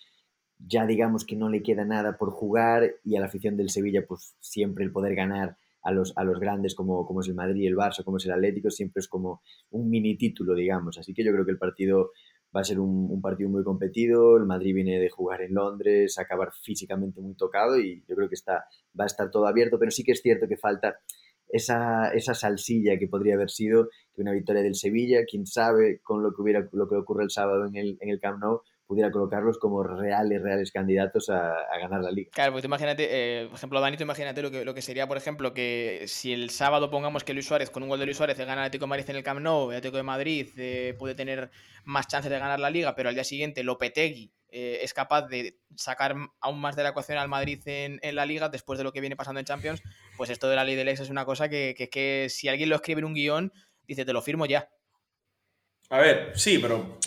[0.66, 4.04] ya digamos que no le queda nada por jugar y a la afición del Sevilla,
[4.06, 7.66] pues siempre el poder ganar a los, a los grandes como, como es el Madrid,
[7.66, 10.98] el Barça, como es el Atlético, siempre es como un mini título, digamos.
[10.98, 12.10] Así que yo creo que el partido
[12.54, 14.36] va a ser un, partido muy competido.
[14.36, 18.34] El Madrid viene de jugar en Londres, acabar físicamente muy tocado y yo creo que
[18.34, 18.64] está,
[18.98, 20.98] va a estar todo abierto, pero sí que es cierto que falta
[21.48, 26.22] esa, esa salsilla que podría haber sido que una victoria del Sevilla, quién sabe con
[26.22, 29.12] lo que hubiera lo que ocurre el sábado en el, en el Camp Nou, pudiera
[29.12, 32.28] colocarlos como reales, reales candidatos a, ganar la liga.
[32.32, 35.54] Claro, pues imagínate, eh, por ejemplo, Danito, imagínate lo que, lo que sería, por ejemplo,
[35.54, 38.54] que si el sábado pongamos que Luis Suárez, con un gol de Luis Suárez, gana
[38.54, 41.52] el Atlético de Madrid en el Camp Nou, el Atlético de Madrid eh, puede tener
[41.84, 45.60] más chances de ganar la liga, pero al día siguiente Lopetegui eh, es capaz de
[45.76, 49.00] sacar aún más de la ecuación al Madrid en, la liga después de lo que
[49.00, 49.84] viene pasando en Champions,
[50.16, 52.68] pues esto de la ley del ex es una cosa que, que, que si alguien
[52.68, 53.52] lo escribe en un guion,
[53.86, 54.68] dice, te lo firmo ya.
[55.90, 56.98] A ver, sí, pero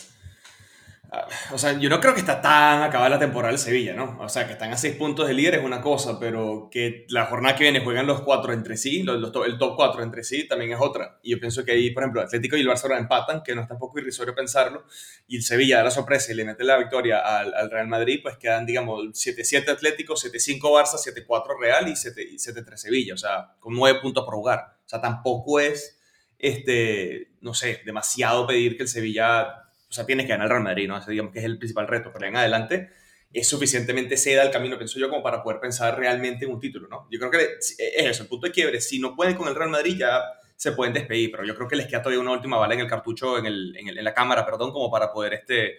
[1.52, 4.18] o sea, yo no creo que está tan acabada la temporada del Sevilla, ¿no?
[4.20, 7.26] O sea, que están a seis puntos de líder es una cosa, pero que la
[7.26, 10.72] jornada que viene juegan los cuatro entre sí, los, el top cuatro entre sí, también
[10.72, 11.20] es otra.
[11.22, 13.68] Y yo pienso que ahí, por ejemplo, Atlético y el Barcelona empatan, que no es
[13.68, 14.86] tampoco irrisorio pensarlo,
[15.28, 18.38] y el Sevilla da la sorpresa y le mete la victoria al, Real Madrid, pues
[18.38, 24.00] quedan, digamos, 7-7 Atlético, 7-5 Barça, 7-4 Real y 7-3 Sevilla, o sea, con nueve
[24.02, 24.78] puntos por jugar.
[24.86, 26.00] O sea, tampoco es,
[26.38, 29.63] este, no sé, demasiado pedir que el Sevilla
[29.94, 30.98] o sea, tienes que ganar el Real Madrid, ¿no?
[30.98, 32.90] Ese, digamos que es el principal reto, pero en adelante
[33.32, 36.88] es suficientemente seda el camino, pienso yo, como para poder pensar realmente en un título,
[36.88, 37.08] ¿no?
[37.12, 38.82] Yo creo que es eso, el punto de quiebre.
[38.82, 40.20] Si no pueden con el Real Madrid, ya
[40.56, 42.88] se pueden despedir, pero yo creo que les queda todavía una última bala en el
[42.88, 45.76] cartucho, en, el, en, la cámara, perdón, como para poder, este,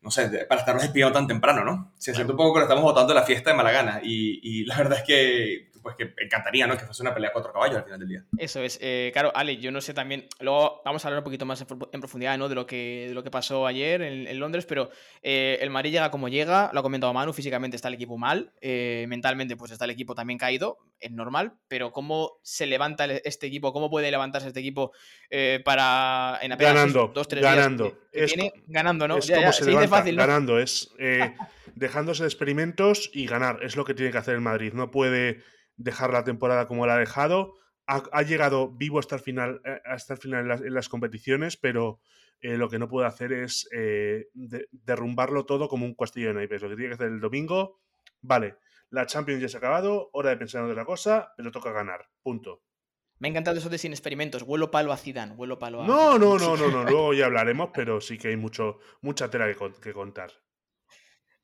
[0.00, 1.92] no sé, para estarnos despidiendo tan temprano, ¿no?
[1.98, 4.76] Si es un poco que lo estamos votando la fiesta de Malagana, y, y la
[4.76, 6.78] verdad es que pues que encantaría, ¿no?
[6.78, 8.24] Que fuese una pelea cuatro caballos al final del día.
[8.38, 8.78] Eso es.
[8.80, 10.26] Eh, claro, Ale, yo no sé también.
[10.40, 12.48] Luego vamos a hablar un poquito más en profundidad, ¿no?
[12.48, 14.90] De lo que, de lo que pasó ayer en, Londres, pero
[15.22, 18.52] eh, el Madrid llega como llega, lo ha comentado Manu, físicamente está el equipo mal,
[18.62, 23.46] eh, mentalmente pues está el equipo también caído, es normal, pero ¿cómo se levanta este
[23.46, 23.72] equipo?
[23.74, 24.92] ¿Cómo puede levantarse este equipo
[25.64, 27.96] para en apenas ganando, dos, tres ganando.
[28.10, 28.32] Días
[28.66, 29.18] ganando, ¿no?
[29.18, 30.22] Es como se, dice fácil, ¿no?
[30.22, 30.94] Ganando, es
[31.74, 35.42] dejándose de experimentos y ganar, es lo que tiene que hacer el Madrid, no puede
[35.76, 37.54] dejar la temporada como la ha dejado.
[37.86, 42.00] Ha, llegado vivo hasta el final, eh, hasta el final en las, competiciones, pero
[42.40, 46.62] eh, lo que no puede hacer es eh, derrumbarlo todo como un castillo de naipes.
[46.62, 47.80] Lo que tiene que hacer el domingo,
[48.22, 48.56] vale,
[48.88, 52.08] la Champions ya se ha acabado, hora de pensar en otra cosa, pero toca ganar,
[52.22, 52.62] punto.
[53.18, 54.44] Me ha encantado eso de sin experimentos.
[54.44, 55.86] Vuelo palo a Zidane, vuelo palo a...
[55.86, 59.46] No, no, no, no, no, luego ya hablaremos, pero sí que hay mucho, mucha tela
[59.82, 60.32] que contar.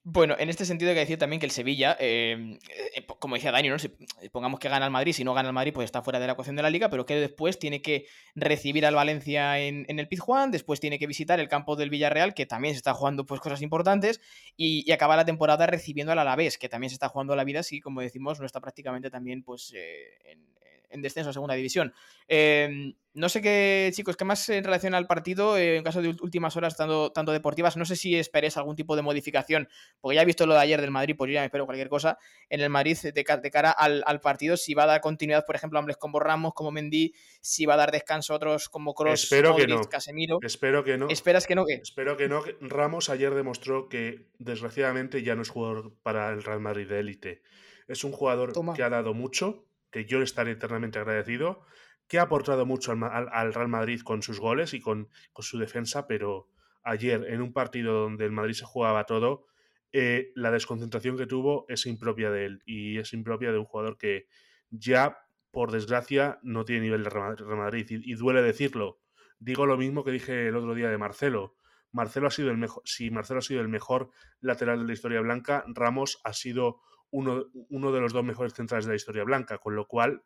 [0.03, 3.53] Bueno, en este sentido hay que decir también que el Sevilla, em, eh, como decía
[3.53, 3.77] Dani, ¿no?
[3.77, 6.27] eh, pongamos que gana el Madrid, si no gana el Madrid, pues está fuera de
[6.27, 10.09] la ecuación de la liga, pero que después tiene que recibir al Valencia en, el
[10.09, 13.43] Pizjuán, después tiene que visitar el campo del Villarreal, que también se está jugando pues,
[13.43, 14.23] cosas importantes,
[14.57, 17.81] y, acaba la temporada recibiendo al Alavés, que también se está jugando la vida, sí,
[17.81, 20.47] como decimos, no está prácticamente también pues, eh, en,
[20.91, 21.95] en descenso a segunda división.
[22.29, 26.09] Em, no sé qué, chicos, qué más en relación al partido, eh, en caso de
[26.09, 29.69] últimas horas tanto, tanto deportivas, no sé si esperes algún tipo de modificación,
[30.01, 31.89] porque ya he visto lo de ayer del Madrid, pues yo ya me espero cualquier
[31.89, 35.79] cosa en el Madrid de, cara al, partido, si va a dar continuidad, por ejemplo,
[35.79, 39.25] a hombres como Ramos, como Mendy, si va a dar descanso a otros como Cross,
[39.25, 39.81] Espero que no.
[39.83, 40.39] Casemiro.
[40.43, 41.09] Espero que no.
[41.09, 41.65] ¿Esperas que no?
[41.67, 41.75] ¿qué?
[41.83, 42.43] Espero que no.
[42.61, 47.43] Ramos ayer demostró que, desgraciadamente, ya no es jugador para el Real Madrid de élite.
[47.89, 51.65] Es un jugador que ha dado mucho, que yo le estaré eternamente agradecido,
[52.11, 56.49] que ha aportado mucho al, Real Madrid con sus goles y con, su defensa, pero
[56.83, 59.47] ayer en un partido donde el Madrid se jugaba todo,
[59.93, 63.97] eh, la desconcentración que tuvo es impropia de él y es impropia de un jugador
[63.97, 64.27] que
[64.71, 65.19] ya,
[65.53, 69.01] por desgracia, no tiene nivel de Real Madrid y, duele decirlo.
[69.39, 71.57] Digo lo mismo que dije el otro día de Marcelo.
[71.93, 75.21] Marcelo ha sido el mejor, si Marcelo ha sido el mejor lateral de la historia
[75.21, 79.59] blanca, Ramos ha sido uno, uno de los dos mejores centrales de la historia blanca,
[79.59, 80.23] con lo cual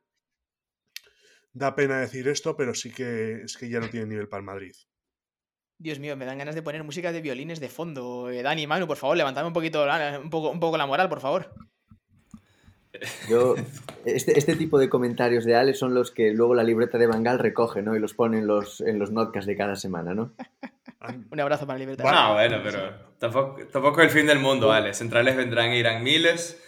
[1.53, 4.47] da pena decir esto, pero sí que es que ya no tiene nivel para el
[4.47, 4.75] Madrid.
[5.79, 8.31] Dios mío, me dan ganas de poner música de violines de fondo.
[8.31, 9.85] Eh, Dani, Manu, por favor, levantadme un poquito,
[10.23, 11.53] un poco, un poco la moral, por favor.
[13.29, 13.57] Yo,
[14.05, 17.41] este, este, tipo de comentarios de Ale son los que luego la libreta de Bangal
[17.41, 17.97] recoge, ¿no?
[17.97, 20.33] Y los pone en los, en los notcasts de cada semana, ¿no?
[21.31, 22.11] Un abrazo para la libreta.
[22.11, 24.95] No, bueno, pero tampoco, tampoco es el fin del mundo, Ale.
[24.95, 26.63] Centrales vendrán e irán miles.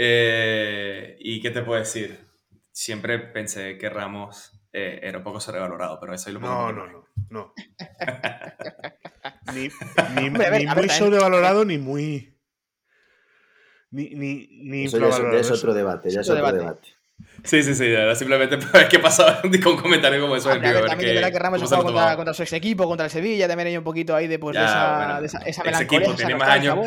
[0.00, 2.18] Eh, ¿Y qué te puedo decir?
[2.70, 6.86] Siempre pensé que Ramos eh, era un poco sobrevalorado, pero eso es lo No, no,
[6.86, 7.52] no, no.
[9.52, 9.68] ni,
[10.20, 12.38] ni, ni muy sobrevalorado ni muy
[13.90, 16.90] ni, ni, ni Eso ya es, otro debate, ya es otro debate.
[17.42, 18.56] Sí, sí, sí, era simplemente
[18.90, 20.50] que pasaba con un comentario como eso.
[20.50, 23.66] También, también que, que Ramos jugaba contra, contra, su ex equipo, contra el Sevilla, también
[23.66, 25.98] hay un poquito ahí de, pues, de esa, de esa, esa melancolía.
[25.98, 26.78] Equipo, tiene, más años,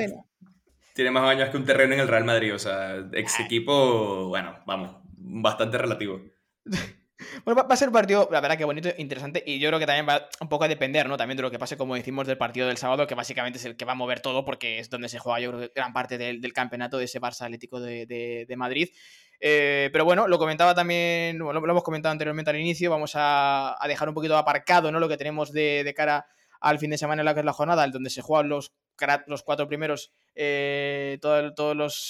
[0.93, 4.60] tiene más años que un terreno en el Real Madrid, o sea, ex equipo, bueno,
[4.65, 6.21] vamos, bastante relativo.
[7.45, 9.86] Bueno, va a ser un partido, la verdad que bonito, interesante, y yo creo que
[9.86, 11.17] también va un poco a depender, ¿no?
[11.17, 13.75] También de lo que pase, como decimos, del partido del sábado, que básicamente es el
[13.77, 16.54] que va a mover todo, porque es donde se juega, yo creo, gran parte del,
[16.54, 18.89] campeonato de ese Barça Atlético de, Madrid.
[19.39, 24.10] Eh, pero bueno, lo comentaba también, lo, hemos comentado anteriormente al inicio, vamos a, dejar
[24.10, 24.99] un poquito aparcado, ¿no?
[24.99, 26.25] Lo que tenemos de, cara
[26.62, 28.74] al fin de semana en la que es la jornada, donde se juegan los,
[29.28, 31.54] los cuatro primeros, eh, todo,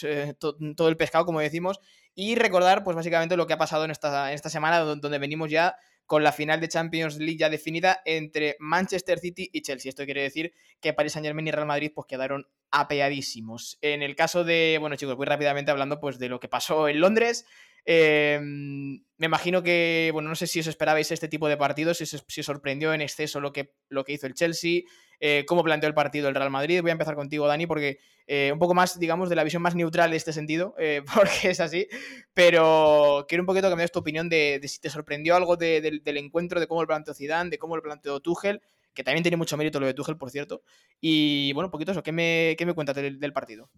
[0.03, 1.79] eh, todo el pescado, como decimos,
[2.13, 5.49] y recordar, pues básicamente lo que ha pasado en esta, en esta semana, donde venimos
[5.49, 9.87] ya con la final de Champions League ya definida entre Manchester City y Chelsea.
[9.87, 13.77] Esto quiere decir que Paris Saint Germain y Real Madrid pues quedaron apeadísimos.
[13.79, 16.99] En el caso de, bueno chicos, muy rápidamente hablando pues de lo que pasó en
[16.99, 17.45] Londres,
[17.85, 22.03] em, me imagino que, bueno, no sé si os esperabais este tipo de partidos, si,
[22.03, 24.81] os sorprendió en exceso lo que, lo que hizo el Chelsea,
[25.19, 26.81] eh, cómo planteó el partido el Real Madrid.
[26.81, 29.75] Voy a empezar contigo, Dani, porque eh, un poco más, digamos, de la visión más
[29.75, 31.87] neutral de este sentido, eh, porque es así,
[32.33, 36.17] pero quiero un poquito que me des tu opinión de, si te sorprendió algo del
[36.17, 38.61] encuentro, de cómo lo planteó Zidane, de cómo lo planteó Tuchel,
[38.93, 40.63] que también tiene mucho mérito lo de Tuchel, por cierto,
[40.99, 43.69] y bueno, un poquito eso, ¿qué me, qué me cuentas del, partido?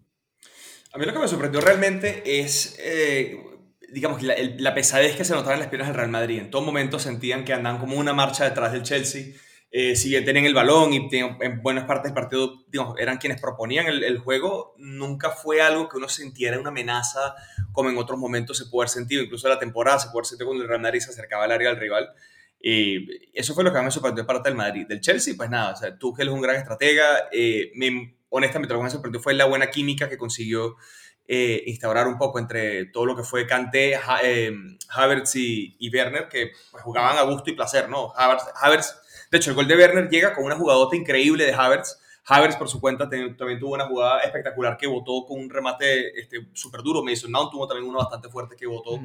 [0.94, 2.78] A mí lo que me sorprendió realmente es
[3.92, 6.40] digamos, la, pesadez que se notaba en las piernas del Real Madrid.
[6.40, 9.34] En todo momento sentían que andaban como una marcha detrás del Chelsea.
[9.76, 12.64] Eh, si el balón y en buenas partes del partido
[13.00, 17.34] eran quienes proponían el, juego, nunca fue algo que uno sintiera una amenaza
[17.72, 20.48] como en otros momentos se puede haber sentido, incluso la temporada se puede haber sentido
[20.48, 22.10] cuando el Real Madrid se acercaba al área del rival.
[22.66, 24.86] Y eso fue lo que más me sorprendió parte del Madrid.
[24.88, 27.28] Del Chelsea, pues nada, o sea, Tuchel es un gran estratega.
[27.32, 30.78] Eh, me, honestamente, lo que me sorprendió fue la buena química que consiguió
[31.28, 33.96] eh, instaurar un poco entre todo lo que fue Kanté,
[34.90, 38.12] Havertz y, y, Werner, que pues, jugaban a gusto y placer, ¿no?
[38.16, 41.98] Havertz, Havertz de hecho, el gol de Werner llega con una jugadota increíble de Havertz.
[42.28, 46.50] Havertz, por su cuenta, también tuvo una jugada espectacular que votó con un remate este,
[46.54, 47.04] súper duro.
[47.04, 49.00] Mason Mount tuvo también uno bastante fuerte que votó,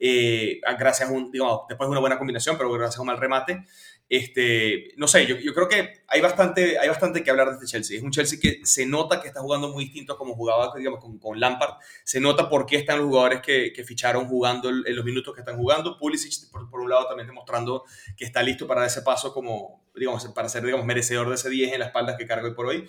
[0.00, 3.18] eh, gracias a un, digamos, después de una buena combinación, pero gracias a un mal
[3.18, 3.64] remate.
[4.08, 7.98] Este, no sé, yo, creo que hay bastante, hay bastante que hablar de este Chelsea.
[7.98, 11.18] Es un Chelsea que se nota que está jugando muy distinto como jugaba digamos, con,
[11.18, 11.74] con Lampard.
[12.04, 15.56] Se nota por qué están los jugadores que, ficharon jugando en los minutos que están
[15.56, 15.98] jugando.
[15.98, 17.84] Pulisic, por, por, un lado, también demostrando
[18.16, 21.74] que está listo para ese paso como, digamos, para ser digamos, merecedor de ese 10
[21.74, 22.88] en la espalda que carga hoy por hoy.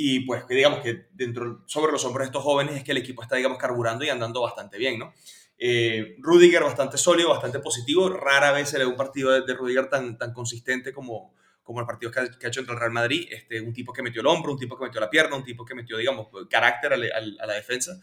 [0.00, 3.20] Y pues digamos que dentro, sobre los hombros de estos jóvenes es que el equipo
[3.22, 5.12] está, digamos, carburando y andando bastante bien, ¿no?
[5.58, 8.08] Eh, Rudiger bastante sólido, bastante positivo.
[8.08, 11.86] Rara vez se le ve un partido de, Rudiger tan, tan consistente como, como el
[11.86, 13.28] partido que ha, hecho entre el Real Madrid.
[13.30, 15.64] Este, un tipo que metió el hombro, un tipo que metió la pierna, un tipo
[15.64, 17.98] que metió, digamos, carácter a, la defensa.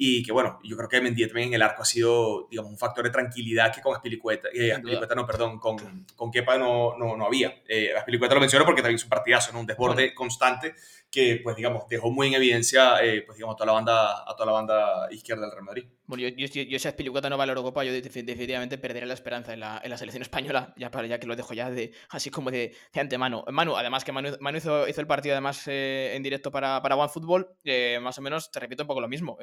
[0.00, 2.78] Y que, bueno, yo creo que Mendy también en el arco ha sido, digamos, un
[2.78, 7.16] factor de tranquilidad que con Aspilicueta, eh, Aspilicueta no, perdón, con, con Kepa no, no,
[7.16, 7.62] no había.
[7.68, 9.58] Eh, Aspilicueta lo menciono porque también es un partidazo, ¿no?
[9.58, 10.76] un desborde constante
[11.10, 14.34] que, pues, digamos, dejó muy en evidencia, eh, pues, digamos, a toda la banda, a
[14.34, 15.84] toda la banda izquierda del Real Madrid.
[16.04, 19.52] Bueno, yo, yo, yo Aspilicueta no va a la Eurocopa, yo definitivamente perderé la esperanza
[19.52, 22.30] en la, en la selección española, ya, para, ya que lo dejo ya de, así
[22.30, 23.44] como de, de antemano.
[23.50, 27.56] Manu, además que Manu, Manu hizo, hizo, el partido además en directo para, para OneFootball,
[28.00, 29.38] más o menos, te repito un poco lo mismo.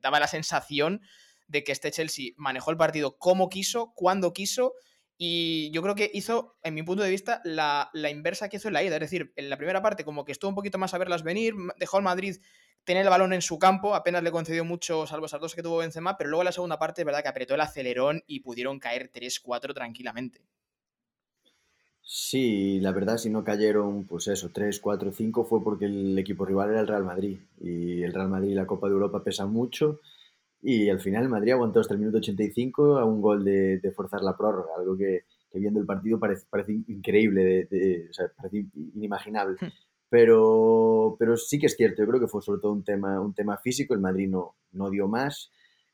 [0.00, 1.00] daba la sensación
[1.48, 4.74] de que este Chelsea manejó el partido como quiso, cuando quiso,
[5.18, 8.74] y yo creo que hizo, en mi punto de vista, la, inversa que hizo en
[8.74, 8.96] la ida.
[8.96, 11.54] Es decir, en la primera parte, como que estuvo un poquito más a verlas venir,
[11.78, 12.36] dejó al Madrid
[12.84, 15.78] tener el balón en su campo, apenas le concedió mucho, salvo esas dos que tuvo
[15.78, 18.78] Benzema, pero luego en la segunda parte, es verdad que apretó el acelerón y pudieron
[18.78, 20.40] caer 3-4 tranquilamente.
[22.08, 26.44] Sí, la verdad, si no cayeron, pues eso, 3, 4, 5, fue porque el equipo
[26.44, 27.38] rival era el Real Madrid.
[27.60, 29.98] Y el Real Madrid y la Copa de Europa pesan mucho.
[30.68, 34.36] Y al final Madrid aguantó hasta el minuto 85 a un gol de, forzar la
[34.36, 35.20] prórroga, algo que,
[35.54, 39.56] viendo el partido parece, parece increíble, de, o sea, parece inimaginable.
[39.60, 39.68] Hmm.
[40.08, 43.32] pero, pero sí que es cierto, yo creo que fue sobre todo un tema, un
[43.32, 45.52] tema físico, el Madrid no, no dio más,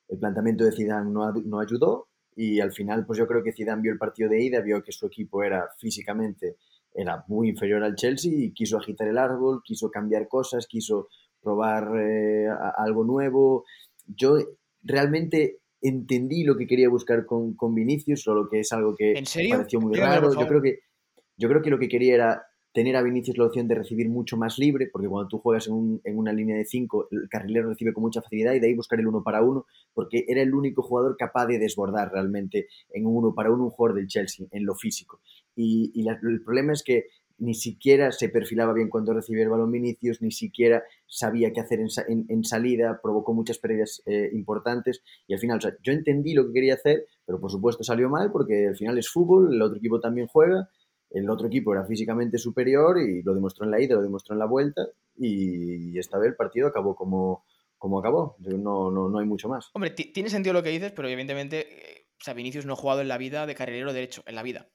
[0.08, 3.82] el planteamiento de Zidane no, no ayudó y al final pues yo creo que Zidane
[3.82, 6.56] vio el partido de ida, vio que su equipo era físicamente
[6.94, 11.08] era muy inferior al Chelsea y quiso agitar el árbol, quiso cambiar cosas, quiso
[11.42, 13.64] probar eh, algo nuevo.
[14.06, 14.37] Yo
[14.83, 19.25] realmente entendí lo que quería buscar con, con Vinicius, solo que es algo que ¿En
[19.51, 20.33] pareció muy raro.
[20.33, 20.81] Yo creo, que,
[21.37, 24.37] yo creo que lo que quería era tener a Vinicius la opción de recibir mucho
[24.37, 27.68] más libre, porque cuando tú juegas en, un, en una línea de 5, el carrilero
[27.68, 30.55] recibe con mucha facilidad y de ahí buscar el uno para uno, porque era el
[30.55, 34.47] único jugador capaz de desbordar realmente en un uno para uno un jugador del Chelsea,
[34.51, 35.21] en lo físico.
[35.55, 39.51] Y, y la, el problema es que ni siquiera se perfilaba bien cuando recibía el
[39.51, 45.35] balón Vinicius, ni siquiera sabía qué hacer en, salida, provocó muchas pérdidas eh, importantes y
[45.35, 48.33] al final, o sea, yo entendí lo que quería hacer, pero por supuesto salió mal
[48.33, 50.70] porque al final es fútbol, el otro equipo también juega
[51.12, 54.38] el otro equipo era físicamente superior y lo demostró en la ida, lo demostró en
[54.38, 54.83] la vuelta
[55.16, 57.44] y esta vez el partido acabó como,
[57.77, 58.37] como acabó.
[58.38, 59.70] No, no, no hay mucho más.
[59.75, 63.03] Hombre, tiene sentido lo que dices, pero evidentemente, eh, o sea, Vinicius no ha jugado
[63.03, 64.70] en la vida de carrilero derecho, en la vida.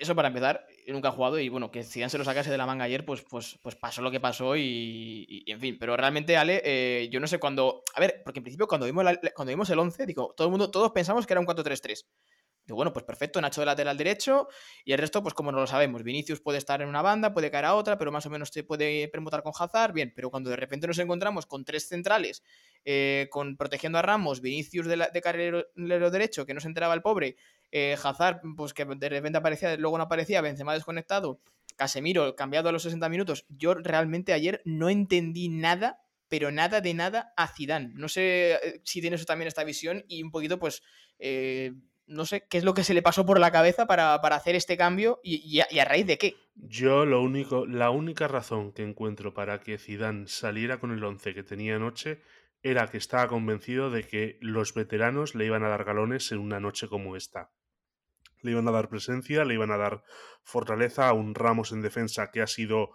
[0.00, 2.66] Eso para empezar, nunca ha jugado y bueno, que Zidane se lo sacase de la
[2.66, 5.76] manga ayer, pues, pues, pues pasó lo que pasó y, en fin.
[5.78, 7.82] Pero realmente, Ale, eh, yo no sé cuándo...
[7.94, 10.70] A ver, porque en principio cuando vimos, cuando vimos el 11, digo, todo el mundo,
[10.70, 12.04] todos pensamos que era un 4-3-3.
[12.66, 14.46] Y bueno, pues perfecto, Nacho de lateral derecho
[14.84, 17.50] y el resto, pues como no lo sabemos, Vinicius puede estar en una banda, puede
[17.50, 20.50] caer a otra, pero más o menos se puede permutar con Hazard, bien, pero cuando
[20.50, 22.44] de repente nos encontramos con tres centrales,
[22.84, 26.94] eh, con protegiendo a Ramos, Vinicius de, la, de carrilero derecho, que no se enteraba
[26.94, 27.36] el pobre,
[27.72, 31.40] eh, Hazard, pues que de repente aparecía, luego no aparecía, Benzema desconectado,
[31.74, 35.98] Casemiro cambiado a los 60 minutos, yo realmente ayer no entendí nada
[36.32, 37.90] pero nada de nada a Zidane.
[37.94, 40.82] No sé eh, si tienes también esta visión y un poquito, pues,
[41.18, 41.74] eh,
[42.06, 44.54] no sé qué es lo que se le pasó por la cabeza para, para hacer
[44.54, 46.36] este cambio y, a, y, a, raíz de qué.
[46.54, 51.34] Yo lo único, la única razón que encuentro para que Zidane saliera con el 11
[51.34, 52.22] que tenía anoche
[52.62, 56.60] era que estaba convencido de que los veteranos le iban a dar galones en una
[56.60, 57.50] noche como esta.
[58.42, 60.02] Le iban a dar presencia, le iban a dar
[60.44, 62.90] fortaleza a un Ramos en defensa que ha sido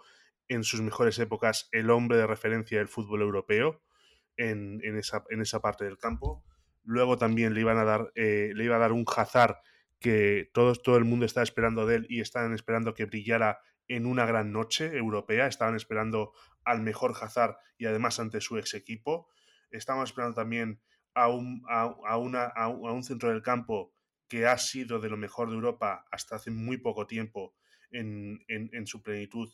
[0.48, 3.82] en sus mejores épocas el hombre de referencia del fútbol europeo
[4.36, 6.44] en, en, esa, en esa parte del campo
[6.88, 9.56] Luego también le iban a dar, eh, le iba a dar un Hazard
[10.00, 14.06] que todos, todo el mundo estaba esperando de él y estaban esperando que brillara en
[14.06, 15.46] una gran noche europea.
[15.48, 16.32] Estaban esperando
[16.64, 19.28] al mejor Hazard y además ante su ex equipo.
[19.70, 20.80] Estaban esperando también
[21.12, 23.92] a un, a, una, a, un centro del campo
[24.28, 27.54] que ha sido de lo mejor de Europa hasta hace muy poco tiempo
[27.90, 29.52] en, en, en su plenitud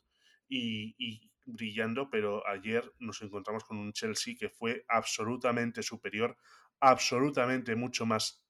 [0.49, 6.37] y, y, brillando, pero ayer nos encontramos con un Chelsea que fue absolutamente superior
[6.81, 8.45] absolutamente mucho más,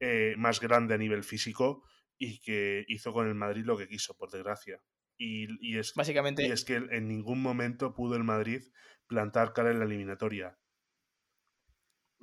[0.00, 1.84] eh, más grande a nivel físico
[2.18, 4.82] y que hizo con el Madrid lo que quiso, por desgracia.
[5.16, 6.46] Y, y, es, Básicamente...
[6.46, 8.62] y es que en ningún momento pudo el Madrid
[9.06, 10.58] plantar cara en la eliminatoria.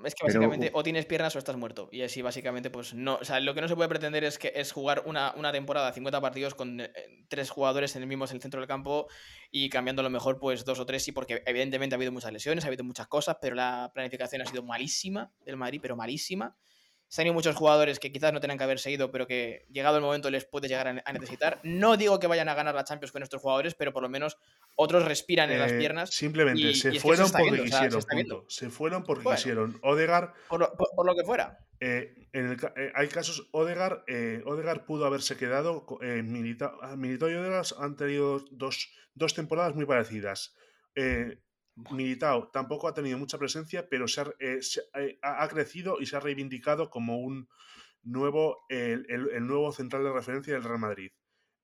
[0.03, 0.77] Es que básicamente Pero...
[0.77, 1.87] o tienes piernas o estás muerto.
[1.91, 3.15] Y así básicamente, pues no.
[3.15, 5.93] O sea, lo que no se puede pretender es que es jugar una, una temporada,
[5.93, 6.91] 50 partidos con eh,
[7.29, 9.07] tres jugadores en el mismo en el centro del campo
[9.51, 12.33] y cambiando a lo mejor, pues dos o tres, sí, porque evidentemente ha habido muchas
[12.33, 16.57] lesiones, ha habido muchas cosas, pero la planificación ha sido malísima del Madrid, pero malísima.
[17.15, 19.95] Se han ido muchos jugadores que quizás no tenían que haber seguido, pero que llegado
[19.95, 21.61] el momento les puede llegar a necesitar.
[21.63, 24.37] No digo que vayan a ganar la Champions con estos jugadores, pero por lo menos
[24.75, 26.09] otros respiran en las piernas.
[26.09, 29.23] Eh, simplemente y, se y fueron porque viendo, quisieron, o sea, se, se, fueron porque
[29.23, 29.79] bueno, quisieron.
[29.81, 30.33] Odegar.
[30.49, 31.57] Por lo, por, por lo, que fuera.
[31.79, 34.03] Eh, en el, eh, hay casos, Odegar,
[34.43, 35.85] Odegar pudo haberse quedado.
[36.01, 40.53] Militao, Militao y Odegar han tenido dos, dos temporadas muy parecidas.
[41.75, 44.81] Militao tampoco ha tenido mucha presencia, pero se ha, se
[45.21, 47.49] ha, crecido y se ha reivindicado como un
[48.01, 51.11] nuevo, el, el, el nuevo central de referencia del Real Madrid.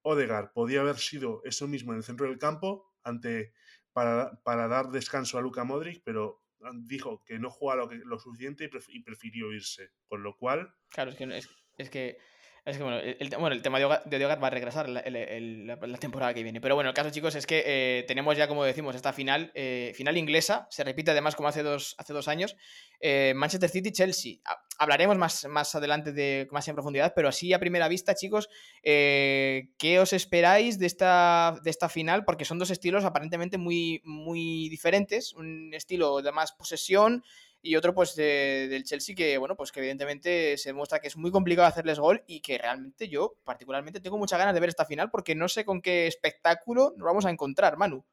[0.01, 3.53] Odegar podía haber sido eso mismo en el centro del campo ante,
[3.93, 6.43] para, para dar descanso a Luka Modric, pero
[6.73, 9.91] dijo que no juega lo, que, lo suficiente y, pref y, prefirió irse.
[10.07, 10.73] Con lo cual.
[10.89, 12.17] Claro, es que, es, es que
[12.63, 16.31] es que bueno, el, bueno, el tema de Odegaard va a regresar la, la, temporada
[16.31, 16.61] que viene.
[16.61, 19.93] Pero bueno, el caso, chicos, es que eh, tenemos ya, como decimos, esta final, eh,
[19.95, 20.67] final inglesa.
[20.69, 22.55] Se repite además como hace dos, hace dos años.
[22.99, 24.35] Eh, Manchester City-Chelsea.
[24.77, 28.47] Hablaremos más, más adelante de más en profundidad, pero así a primera vista, chicos,
[28.83, 32.25] ¿qué os esperáis de esta, de esta final?
[32.25, 35.33] Porque son dos estilos aparentemente muy, muy diferentes.
[35.33, 37.23] Un estilo de más posesión
[37.61, 41.17] y otro pues de, del Chelsea que bueno pues que evidentemente se demuestra que es
[41.17, 44.85] muy complicado hacerles gol y que realmente yo particularmente tengo muchas ganas de ver esta
[44.85, 48.03] final porque no sé con qué espectáculo nos vamos a encontrar Manu.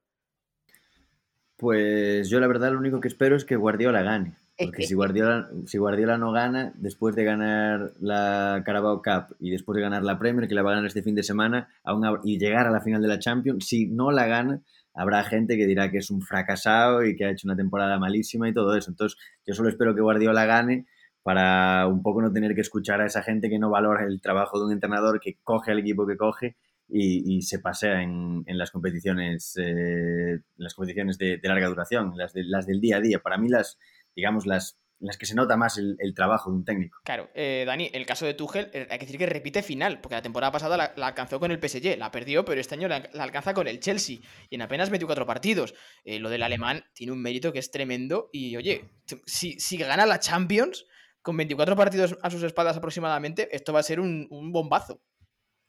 [1.57, 5.49] Pues yo la verdad lo único que espero es que Guardiola gane porque si Guardiola,
[5.67, 10.19] si Guardiola no gana después de ganar la Carabao Cup y después de ganar la
[10.19, 12.81] Premier que la va a ganar este fin de semana aún y llegar a la
[12.81, 14.61] final de la Champions si no la gana
[14.99, 18.49] habrá gente que dirá que es un fracasado y que ha hecho una temporada malísima
[18.49, 18.91] y todo eso.
[18.91, 20.87] Entonces, yo solo espero que Guardiola gane
[21.23, 24.59] para un poco no tener que escuchar a esa gente que no valora el trabajo
[24.59, 26.57] de un entrenador que coge al equipo que coge
[26.89, 32.81] y, se pasea en, las competiciones, eh, las competiciones de, larga duración, las, las del
[32.81, 33.21] día a día.
[33.21, 33.79] Para mí las,
[34.17, 36.99] digamos, las las que se nota más el, trabajo de un técnico.
[37.05, 40.17] Claro, eh, Dani, el caso de Tuchel, eh, hay que decir que repite final, porque
[40.17, 43.55] la temporada pasada la, alcanzó con el PSG, la perdió, pero este año la, alcanza
[43.55, 44.19] con el Chelsea,
[44.51, 45.75] y en apenas 24 partidos.
[46.05, 48.91] Eh, lo del alemán tiene un mérito que es tremendo, y oye,
[49.27, 50.87] si, si gana la Champions,
[51.23, 55.03] con 24 partidos a sus espaldas aproximadamente, esto va a ser un, un bombazo.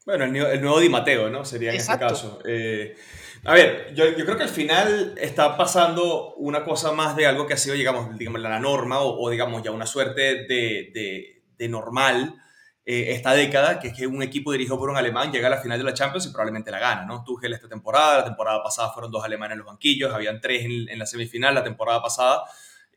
[0.10, 1.46] Bueno, el, nuevo Di Mateo, ¿no?
[1.46, 2.40] Sería en este caso.
[2.44, 2.96] Eh,
[3.44, 7.46] a ver, yo, yo, creo que al final está pasando una cosa más de algo
[7.46, 11.70] que ha sido, digamos, digamos la norma o, digamos, ya una suerte de, de, de
[11.70, 12.42] normal
[12.88, 15.62] eh, esta década, que es que un equipo dirigido por un alemán llega a la
[15.62, 17.24] final de la Champions y probablemente la gana, ¿no?
[17.24, 20.90] Tuchel esta temporada, la temporada pasada fueron dos alemanes en los banquillos, habían tres en,
[20.90, 22.46] en la semifinal la temporada pasada.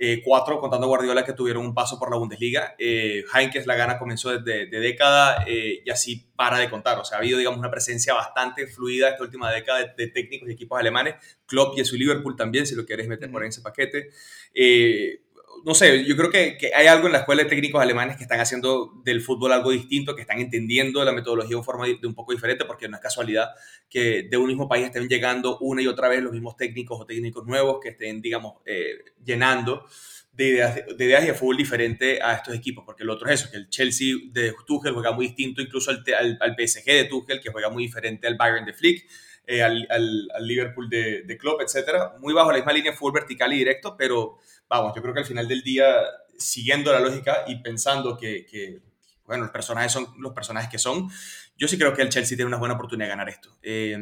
[0.05, 2.75] Eh, cuatro contando Guardiola que tuvieron un paso por la Bundesliga.
[2.77, 6.99] Eh, Heinkes la gana comenzó desde de década eh, y así para de contar.
[6.99, 10.55] O sea, ha habido, digamos, una presencia bastante fluida esta última década de, técnicos y
[10.55, 11.15] equipos alemanes.
[11.47, 14.11] Klopp y su Liverpool también, si lo quieres meter por en ese paquete.
[14.53, 15.21] Eh,
[15.65, 18.41] no sé, yo creo que, hay algo en la escuela de técnicos alemanes que están
[18.41, 22.33] haciendo del fútbol algo distinto, que están entendiendo la metodología de forma de, un poco
[22.33, 23.51] diferente, porque no es casualidad
[23.89, 27.07] que de un mismo país estén llegando una y otra vez los mismos técnicos o
[27.07, 29.87] técnicos nuevos que estén, digamos, eh, llenando
[30.33, 33.51] de ideas, de ideas de fútbol diferente a estos equipos, porque el otro es eso,
[33.51, 37.51] que el Chelsea de Tuchel juega muy distinto incluso al, al, PSG de Tuchel, que
[37.51, 39.07] juega muy diferente al Bayern de Flick,
[39.47, 42.19] eh, al, al, Liverpool de, de Klopp, etc.
[42.21, 44.39] Muy bajo la misma línea fútbol vertical y directo, pero
[44.79, 45.87] vamos, yo creo que al final del día,
[46.39, 48.81] siguiendo la lógica y pensando que,
[49.27, 51.11] bueno, los personajes son los personajes que son,
[51.57, 53.57] yo sí creo que el Chelsea tiene una buena oportunidad de ganar esto.
[53.63, 53.97] Eh,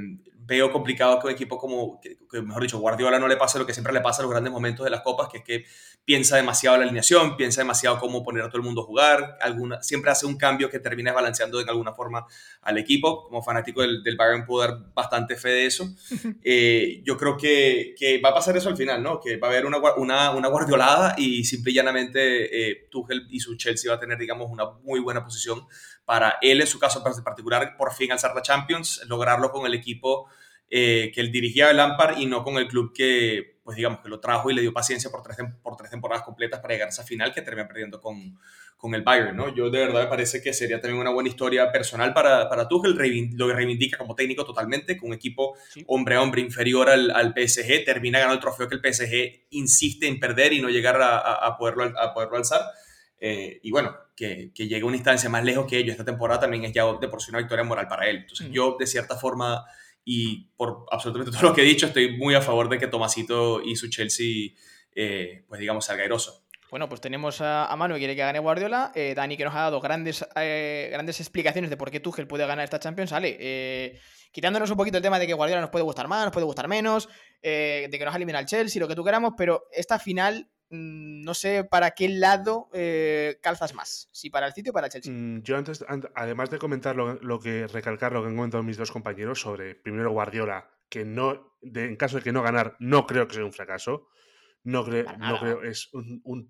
[0.51, 3.73] veo complicado que un equipo como, que, mejor dicho, Guardiola no le pase lo que
[3.73, 5.65] siempre le pasa en los grandes momentos de las copas, que es que
[6.05, 9.81] piensa demasiado la alineación, piensa demasiado cómo poner a todo el mundo a jugar, alguna,
[9.81, 12.27] siempre hace un cambio que termina balanceando de alguna forma
[12.63, 13.23] al equipo.
[13.23, 15.89] Como fanático del, del Bayern puedo dar bastante fe de eso.
[16.43, 19.21] Eh, yo creo que, que, va a pasar eso al final, ¿no?
[19.21, 23.41] Que va a haber una, una, una guardiolada y simple y llanamente eh, Tuchel y
[23.41, 25.67] su Chelsea va a tener, digamos, una muy buena posición
[26.11, 30.29] para él, en su caso particular, por fin alzar la Champions, lograrlo con el equipo
[30.69, 34.09] eh, que él dirigía el Lampard y no con el club que, pues digamos, que
[34.09, 36.91] lo trajo y le dio paciencia por tres, por tres temporadas completas para llegar a
[36.91, 38.37] esa final que termina perdiendo con,
[38.77, 39.55] con el Bayern, ¿no?
[39.55, 42.99] Yo de verdad me parece que sería también una buena historia personal para, para Tuchel,
[43.37, 45.57] lo que reivindica como técnico totalmente, con un equipo
[45.87, 50.09] hombre a hombre inferior al, al, PSG, termina ganando el trofeo que el PSG insiste
[50.09, 52.63] en perder y no llegar a, a, poderlo, a poderlo alzar.
[53.21, 56.41] Eh, y bueno, que, que, llegue a una instancia más lejos que ellos esta temporada
[56.41, 58.17] también es ya de por sí una victoria moral para él.
[58.17, 59.65] Entonces, yo de cierta forma
[60.05, 63.63] y por absolutamente todo lo que he dicho, estoy muy a favor de que Tomasito
[63.63, 64.51] y su Chelsea,
[64.95, 66.45] eh, pues digamos, salga airoso.
[66.71, 69.63] Bueno, pues tenemos a, Manu que quiere que gane Guardiola, eh, Dani que nos ha
[69.63, 74.01] dado grandes, eh, grandes explicaciones de por qué Tuchel puede ganar esta Champions, sale,
[74.31, 76.69] quitándonos un poquito el tema de que Guardiola nos puede gustar más, nos puede gustar
[76.69, 77.09] menos,
[77.43, 81.65] de que nos elimina el Chelsea, lo que tú queramos, pero esta final no sé
[81.65, 85.13] para qué lado eh, calzas más, si para el sitio o para el Chelsea.
[85.13, 88.93] Mm, yo antes, además de comentar lo, que recalcar lo que han comentado mis dos
[88.93, 93.35] compañeros sobre primero Guardiola, que no, en caso de que no ganar, no creo que
[93.35, 94.09] sea un fracaso.
[94.63, 95.91] No, creo, no creo, es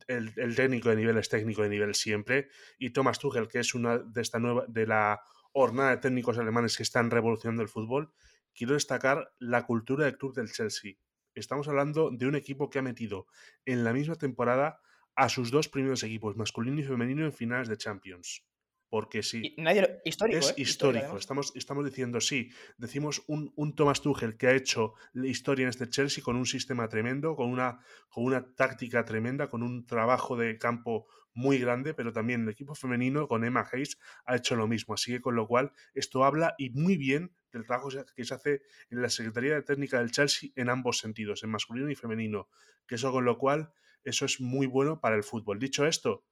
[0.09, 2.49] el, técnico de nivel es técnico de nivel siempre.
[2.77, 5.21] Y Thomas Tuchel, que es una de esta nueva, de la
[5.53, 8.13] hornada de técnicos alemanes que están revolucionando el fútbol,
[8.53, 10.95] quiero destacar la cultura del club del Chelsea
[11.41, 13.27] estamos hablando de un equipo que ha metido
[13.65, 14.81] en la misma temporada
[15.17, 18.45] a sus dos primeros equipos, masculino y femenino, en finales de Champions.
[18.91, 19.55] Porque sí.
[19.57, 20.55] Nadie, histórico, es ¿eh?
[20.59, 21.17] histórico.
[21.17, 25.69] estamos, estamos diciendo, sí, decimos un, un Thomas Tuchel que ha hecho la historia en
[25.69, 27.79] este Chelsea con un sistema tremendo, con una,
[28.09, 32.75] con una táctica tremenda, con un trabajo de campo muy grande, pero también el equipo
[32.75, 34.95] femenino con Emma Hayes ha hecho lo mismo.
[34.95, 38.63] Así que con lo cual esto habla y muy bien del trabajo que se hace
[38.91, 42.49] en la Secretaría de Técnica del Chelsea en ambos sentidos, en masculino y femenino.
[42.87, 43.73] Que eso con lo cual,
[44.05, 45.59] eso es muy bueno para el fútbol.
[45.59, 46.25] Dicho esto,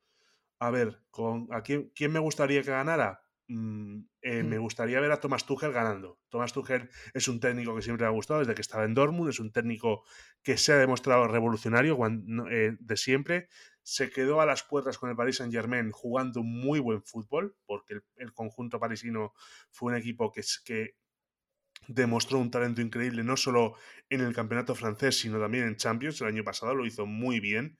[0.58, 3.20] a ver, ¿con, ¿a quién, quién me gustaría que ganara?
[3.50, 6.18] Mm, eh, me gustaría ver a Thomas Tuchel ganando.
[6.28, 9.30] Thomas Tuchel es un técnico que siempre me ha gustado desde que estaba en Dortmund,
[9.30, 10.04] es un técnico
[10.42, 11.98] que se ha demostrado revolucionario
[12.50, 13.48] eh, de siempre.
[13.82, 18.00] Se quedó a las puertas con el Paris Saint Germain jugando muy buen fútbol, porque
[18.16, 19.32] el, conjunto parisino
[19.70, 20.96] fue un equipo que, que
[21.86, 23.76] demostró un talento increíble, no solo
[24.10, 26.20] en el campeonato francés, sino también en Champions.
[26.20, 27.78] El año pasado lo hizo muy bien.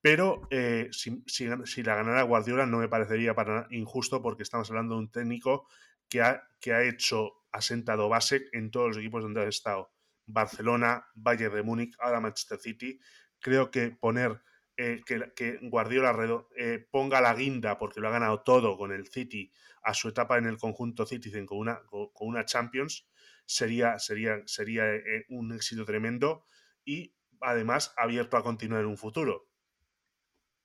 [0.00, 4.94] Pero eh, si, si, la ganara Guardiola no me parecería para injusto porque estamos hablando
[4.94, 5.66] de un técnico
[6.08, 9.90] que ha, que ha hecho, ha sentado base en todos los equipos donde ha estado.
[10.26, 13.00] Barcelona, Bayern de Múnich, ahora Manchester City.
[13.40, 14.40] Creo que poner
[14.80, 16.16] eh, que, Guardiola
[16.56, 19.50] eh, ponga la guinda, porque lo ha ganado todo con el City,
[19.82, 21.82] a su etapa en el conjunto Citizen con una,
[22.20, 23.08] una Champions,
[23.44, 26.46] sería, sería, sería eh, un éxito tremendo
[26.84, 29.47] y además abierto a continuar en un futuro.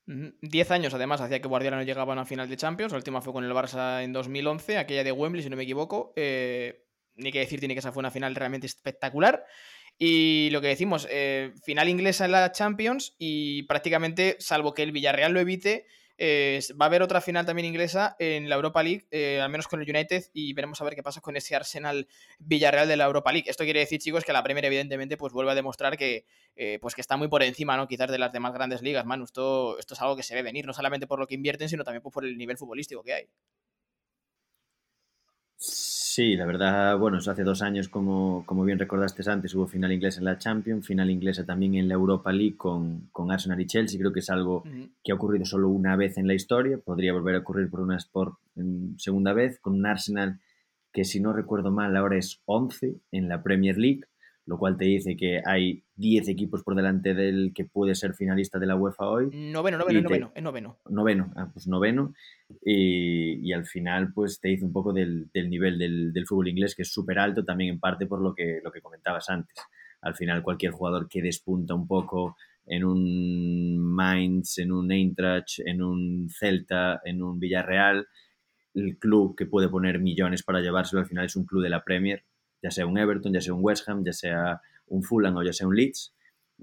[0.06, 2.92] Diez años, además, hacía que Guardiola no llegaba a una final de Champions.
[2.92, 6.14] La última fue con el Barça en 2011, aquella de Wembley, si no me equivoco.
[7.16, 9.46] ni que decir, tiene que esa fue una final realmente espectacular.
[9.98, 14.92] Y lo que decimos, eh, final inglesa en la Champions y prácticamente, salvo que el
[14.92, 15.86] Villarreal lo evite,
[16.18, 19.68] eh, va a haber otra final también inglesa en la Europa League, eh, al menos
[19.68, 22.08] con el United, y veremos a ver qué pasa con ese Arsenal
[22.40, 23.50] Villarreal de la Europa League.
[23.50, 26.26] Esto quiere decir, chicos, que la Premier, evidentemente, pues vuelve a demostrar que,
[26.82, 27.88] pues que está muy por encima, ¿no?
[27.88, 29.26] Quizás de las demás grandes ligas, Manu.
[29.26, 31.84] Esto, esto es algo que se ve venir, no solamente por lo que invierten, sino
[31.84, 33.30] también por el nivel futbolístico que hay.
[36.16, 39.92] Sí, la verdad, bueno, eso hace dos años, como, como bien recordaste antes, hubo final
[39.92, 43.66] inglesa en la Champions, final inglesa también en la Europa League con, con Arsenal y
[43.66, 44.00] Chelsea.
[44.00, 44.64] Creo que es algo
[45.04, 47.98] que ha ocurrido solo una vez en la historia, podría volver a ocurrir por una
[47.98, 50.40] Sport en segunda vez, con un Arsenal
[50.92, 54.04] que, si no recuerdo mal, ahora es 11 en la Premier League
[54.46, 58.60] lo cual te dice que hay 10 equipos por delante del que puede ser finalista
[58.60, 59.30] de la UEFA hoy.
[59.32, 60.78] Noveno, noveno, noveno, es noveno.
[60.90, 62.14] Noveno, ah, pues noveno.
[62.66, 66.92] Y, al final, pues te dice un poco del, nivel del, fútbol inglés, que es
[66.92, 69.56] súper alto, también en parte por lo que, lo que comentabas antes.
[70.02, 72.36] Al final, cualquier jugador que despunta un poco
[72.66, 78.08] en un Mainz, en un Eintracht, en un Celta, en un Villarreal,
[78.74, 81.84] el club que puede poner millones para llevárselo al final es un club de la
[81.84, 82.24] Premier
[82.64, 85.54] ya sea un Everton, ya sea un West Ham, ya sea un Fulham o ya
[85.54, 86.16] sea un Leeds.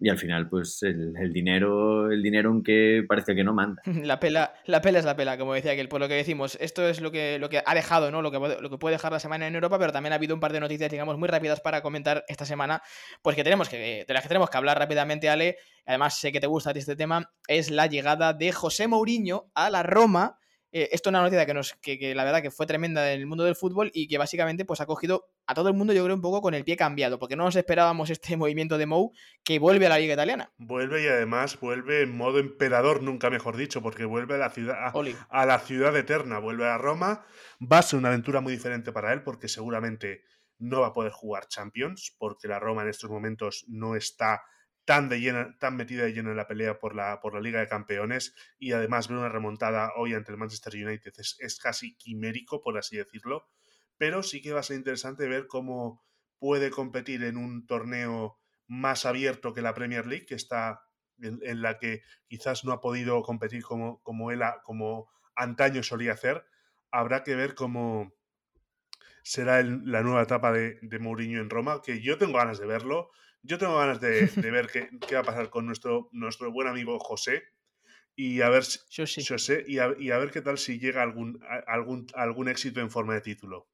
[0.03, 3.83] Y al final, pues el, dinero, el dinero aunque parece que no manda.
[4.03, 5.89] La pela, la pela es la pela, como decía aquel.
[5.89, 8.23] Por lo que decimos, esto es lo que, lo que ha dejado, ¿no?
[8.23, 10.41] Lo que, lo que puede dejar la semana en Europa, pero también ha habido un
[10.41, 12.81] par de noticias, digamos, muy rápidas para comentar esta semana,
[13.21, 15.57] pues que tenemos que, de las que tenemos que hablar rápidamente, Ale.
[15.85, 19.83] Además, sé que te gusta este tema, es la llegada de José Mourinho a la
[19.83, 20.39] Roma
[20.73, 23.27] eh, esto es una noticia que, nos, que, la verdad que fue tremenda en el
[23.27, 26.15] mundo del fútbol y que básicamente pues ha cogido a todo el mundo yo creo
[26.15, 29.59] un poco con el pie cambiado, porque no nos esperábamos este movimiento de Mou que
[29.59, 30.53] vuelve a la liga italiana.
[30.59, 34.93] Vuelve y además vuelve en modo emperador, nunca mejor dicho, porque vuelve a la ciudad,
[35.29, 37.27] a, la ciudad eterna, vuelve a Roma,
[37.61, 40.23] va a ser una aventura muy diferente para él porque seguramente
[40.59, 44.43] no va a poder jugar Champions, porque la Roma en estos momentos no está
[44.85, 47.69] tan, de tan metida de lleno en la pelea por la, por la Liga de
[47.69, 52.79] Campeones y además ver una remontada hoy ante el Manchester United es, casi quimérico, por
[52.79, 53.49] así decirlo,
[54.01, 56.03] pero sí que va a ser interesante ver cómo
[56.39, 60.81] puede competir en un torneo más abierto que la Premier League, que está
[61.19, 66.47] en, la que quizás no ha podido competir como, como él como antaño solía hacer.
[66.91, 68.15] Habrá que ver cómo
[69.23, 73.11] será la nueva etapa de, de Mourinho en Roma, que yo tengo ganas de verlo.
[73.43, 76.99] Yo tengo ganas de, ver qué, qué, va a pasar con nuestro, nuestro buen amigo
[76.99, 77.43] José
[78.17, 78.65] y a ver,
[79.29, 82.91] José, y, a, y a ver qué tal si llega algún, algún, algún éxito en
[82.91, 83.69] forma de título.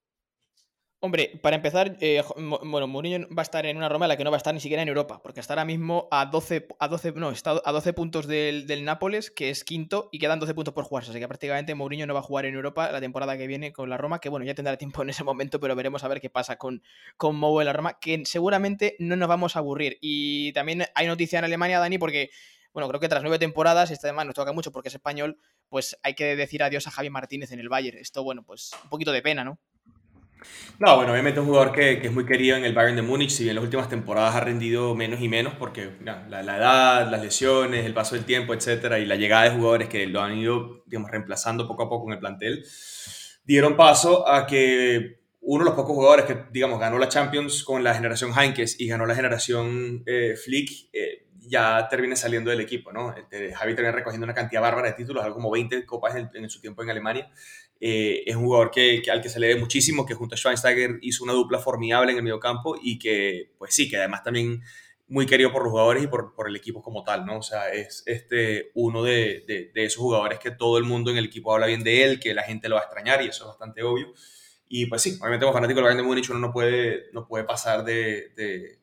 [1.07, 4.25] Hombre, para empezar, eh, bueno, Mourinho va a estar en una Roma en la que
[4.25, 6.89] no va a estar ni siquiera en Europa, porque está ahora mismo a 12, a
[6.89, 7.33] 12, no,
[7.65, 11.11] a 12 puntos del, del, Nápoles, que es quinto, y quedan 12 puntos por jugarse.
[11.13, 13.89] Así que prácticamente Mourinho no va a jugar en Europa la temporada que viene con
[13.89, 16.29] la Roma, que bueno, ya tendrá tiempo en ese momento, pero veremos a ver qué
[16.29, 16.83] pasa con,
[17.17, 19.99] con Mou en la Roma, que seguramente no nos vamos a aburrir.
[20.01, 22.31] Y también hay noticia en Alemania, Dani, porque
[22.73, 25.39] bueno, creo que tras nueve temporadas, este además nos toca mucho porque es español,
[25.69, 27.97] pues hay que decir adiós a Javi Martínez en el Bayern.
[27.97, 29.61] Esto, bueno, pues un poquito de pena, ¿no?
[30.79, 33.03] No, bueno, obviamente es un jugador que, que, es muy querido en el Bayern de
[33.03, 36.57] Múnich, si bien en las últimas temporadas ha rendido menos y menos, porque la, la,
[36.59, 40.21] edad, las lesiones, el paso del tiempo, etcétera, y la llegada de jugadores que lo
[40.21, 42.63] han ido, digamos, reemplazando poco a poco en el plantel,
[43.45, 47.83] dieron paso a que uno de los pocos jugadores que, digamos, ganó la Champions con
[47.83, 52.93] la generación Heinkes y ganó la generación eh, Flick, eh, ya termine saliendo del equipo,
[52.93, 53.15] ¿no?
[53.17, 56.51] Este, Javi termina recogiendo una cantidad bárbara de títulos, algo como 20 copas en, en
[56.51, 57.31] su tiempo en Alemania.
[57.81, 60.99] Eh, es un jugador que, al que se le ve muchísimo, que junto a Schweinsteiger
[61.03, 64.63] hizo una dupla formidable en el medio campo y que, pues sí, que además también
[65.09, 67.39] muy querido por los jugadores y por, por el equipo como tal, ¿no?
[67.39, 71.19] O sea, es este, uno de, de, de, esos jugadores que todo el mundo en
[71.19, 73.45] el equipo habla bien de él, que la gente lo va a extrañar y eso
[73.45, 74.13] es bastante obvio.
[74.69, 77.45] Y pues sí, obviamente como fanático del Bayern de Múnich uno no puede, no puede
[77.45, 78.81] pasar de, de,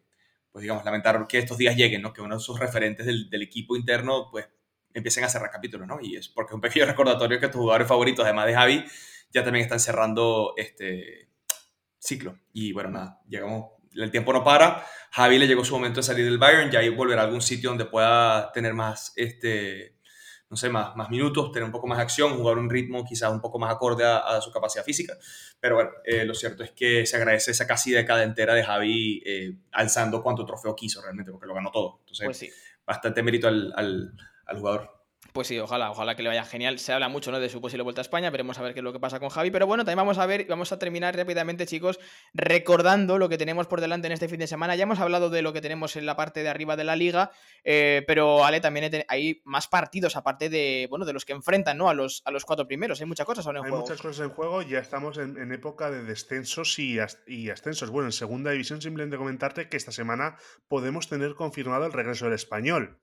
[0.52, 2.14] pues digamos, lamentar que estos días lleguen, ¿no?
[2.14, 4.48] Que uno de sus referentes del, del equipo interno, pues
[4.94, 6.00] empiecen a cerrar capítulos, ¿no?
[6.02, 8.86] Y es porque es un pequeño recordatorio que tus jugadores favoritos, además de Javi,
[9.32, 11.30] ya también están cerrando este
[12.00, 12.38] ciclo.
[12.54, 14.86] Y bueno, nada, llegamos, el tiempo no para.
[15.12, 17.70] Javi le llegó su momento de salir del Bayern, ya ahí volver a algún sitio
[17.70, 19.98] donde pueda tener más, este,
[20.50, 23.32] no sé, más, más minutos, tener un poco más de acción, jugar un ritmo quizás
[23.32, 25.16] un poco más acorde a, su capacidad física.
[25.60, 29.22] Pero bueno, eh, lo cierto es que se agradece esa casi década entera de Javi
[29.26, 32.00] eh, alzando cuanto trofeo quiso realmente, porque lo ganó todo.
[32.02, 32.54] Entonces, pues
[32.86, 34.14] bastante mérito al, al,
[34.46, 35.04] al jugador.
[35.32, 36.78] Pues sí, ojalá, ojalá que le vaya genial.
[36.78, 37.40] Se habla mucho ¿no?
[37.40, 39.30] de su posible vuelta a España, veremos a ver qué es lo que pasa con
[39.30, 39.50] Javi.
[39.50, 42.00] Pero bueno, también vamos a ver, vamos a terminar rápidamente, chicos,
[42.36, 44.76] recordando lo que tenemos por delante en este fin de semana.
[44.76, 47.32] Ya hemos hablado de lo que tenemos en la parte de arriba de la liga,
[47.64, 51.90] eh, pero Ale, también hay más partidos aparte de, bueno, de los que enfrentan ¿no?
[51.90, 53.02] a, los, a los cuatro primeros.
[53.02, 53.76] Hay muchas cosas en juego.
[53.76, 57.90] Hay muchas cosas en juego, ya estamos en, época de descensos y, y ascensos.
[57.90, 60.38] Bueno, en segunda división, simplemente comentarte que esta semana
[60.68, 63.00] podemos tener confirmado el regreso del español.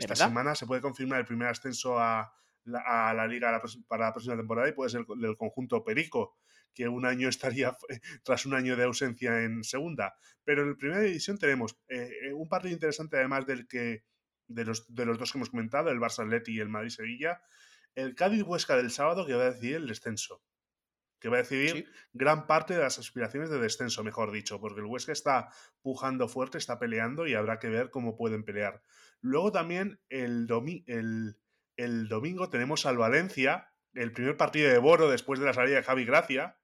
[0.00, 2.32] Esta semana se puede confirmar el primer ascenso a
[2.64, 6.36] la, liga para la próxima temporada y puede ser del conjunto Perico,
[6.74, 7.76] que un año estaría
[8.22, 10.14] tras un año de ausencia en segunda.
[10.44, 14.04] Pero en la primera división tenemos eh, eh, un partido interesante, además del que
[14.48, 17.40] de los, de los dos que hemos comentado, el Barça Atleti y el Madrid Sevilla,
[17.94, 20.42] el Cádiz Huesca del sábado que va a decidir el descenso.
[21.20, 24.86] Que va a decidir gran parte de las aspiraciones de descenso, mejor dicho, porque el
[24.86, 25.50] Huesca está
[25.82, 28.82] pujando fuerte, está peleando y habrá que ver cómo pueden pelear.
[29.20, 30.48] Luego también el,
[31.76, 35.82] el, domingo tenemos al Valencia, el primer partido de Boro después de la salida de
[35.82, 36.58] Javi Gracia.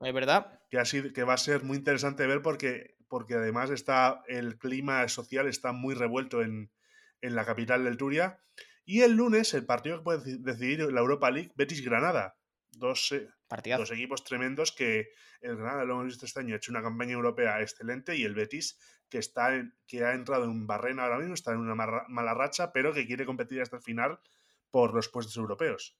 [0.00, 0.60] Es verdad.
[0.70, 5.72] Que, va a ser muy interesante ver porque, porque además está, el clima social está
[5.72, 6.72] muy revuelto en,
[7.20, 8.40] en la capital del Turia.
[8.86, 12.36] Y el lunes, el partido que puede decidir la Europa League, Betis-Granada.
[12.78, 13.28] Dos, eh,
[13.76, 15.10] dos, equipos tremendos que
[15.40, 18.34] el Granada, lo hemos visto este año, ha hecho una campaña europea excelente y el
[18.34, 19.50] Betis que, está
[19.86, 23.26] que ha entrado en barrena ahora mismo, está en una mala racha, pero que quiere
[23.26, 24.18] competir hasta el final
[24.70, 25.96] por los puestos europeos.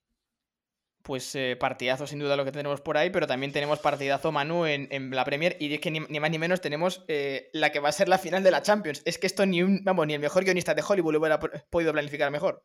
[1.05, 4.65] Pues eh, partidazo sin duda lo que tenemos por ahí, pero también tenemos partidazo Manu
[4.65, 7.91] en, la Premier y es que ni, más ni menos tenemos eh, la que va
[7.91, 9.03] a ser la final de la Champions.
[9.05, 11.93] Es que esto ni un, vamos, ni el mejor guionista de Hollywood lo hubiera podido
[11.93, 12.65] planificar mejor.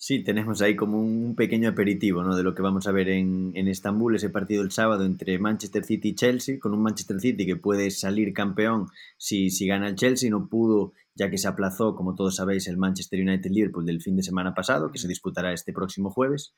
[0.00, 2.36] Sí, tenemos ahí como un pequeño aperitivo ¿no?
[2.36, 6.10] de lo que vamos a ver en, Estambul, ese partido el sábado entre Manchester City
[6.10, 8.86] y Chelsea, con un Manchester City que puede salir campeón
[9.16, 12.76] si, si gana el Chelsea, no pudo ya que se aplazó, como todos sabéis, el
[12.76, 16.54] Manchester United-Liverpool del fin de semana pasado, que se disputará este próximo jueves.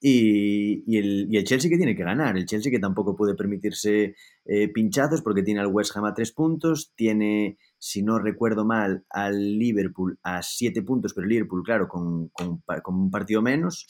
[0.00, 3.34] Y, y, el, y, el, Chelsea que tiene que ganar, el Chelsea que tampoco puede
[3.34, 4.14] permitirse
[4.46, 9.04] eh, pinchazos porque tiene al West Ham a tres puntos, tiene si no recuerdo mal,
[9.10, 13.86] al Liverpool a siete puntos, pero el Liverpool, claro, con, con, un partido menos.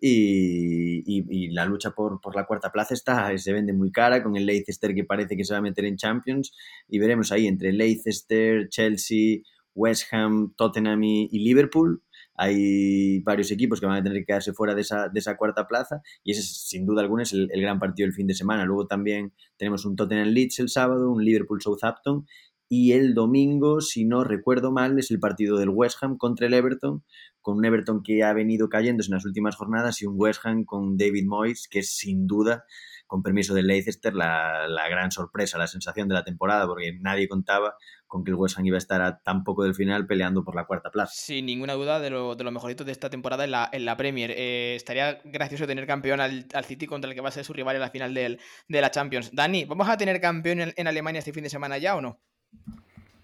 [0.00, 4.36] Y, y, la lucha por, por, la cuarta plaza está, se vende muy cara con
[4.36, 6.52] el Leicester que parece que se va a meter en Champions
[6.88, 9.38] y veremos ahí entre Leicester, Chelsea,
[9.74, 12.02] West Ham, Tottenham y, Liverpool.
[12.36, 15.66] Hay varios equipos que van a tener que quedarse fuera de esa, de esa cuarta
[15.68, 18.64] plaza y ese sin duda alguna es el, gran partido del fin de semana.
[18.64, 22.26] Luego también tenemos un Tottenham Leeds el sábado, un Liverpool Southampton
[22.68, 26.54] y el domingo, si no recuerdo mal, es el partido del West Ham contra el
[26.54, 27.04] Everton,
[27.40, 30.64] con un Everton que ha venido cayéndose en las últimas jornadas y un West Ham
[30.64, 32.64] con David Moyes, que es sin duda,
[33.06, 37.76] con permiso de Leicester, la, gran sorpresa, la sensación de la temporada, porque nadie contaba
[38.06, 40.54] con que el West Ham iba a estar a tan poco del final peleando por
[40.54, 41.12] la cuarta plaza.
[41.14, 43.96] Sin ninguna duda de lo, de lo mejorito de esta temporada en la, en la
[43.96, 44.30] Premier.
[44.30, 47.76] Eh, estaría gracioso tener campeón al, City contra el que va a ser su rival
[47.76, 48.38] en la final de
[48.68, 49.30] la Champions.
[49.32, 52.20] Dani, ¿vamos a tener campeón en Alemania este fin de semana ya o no?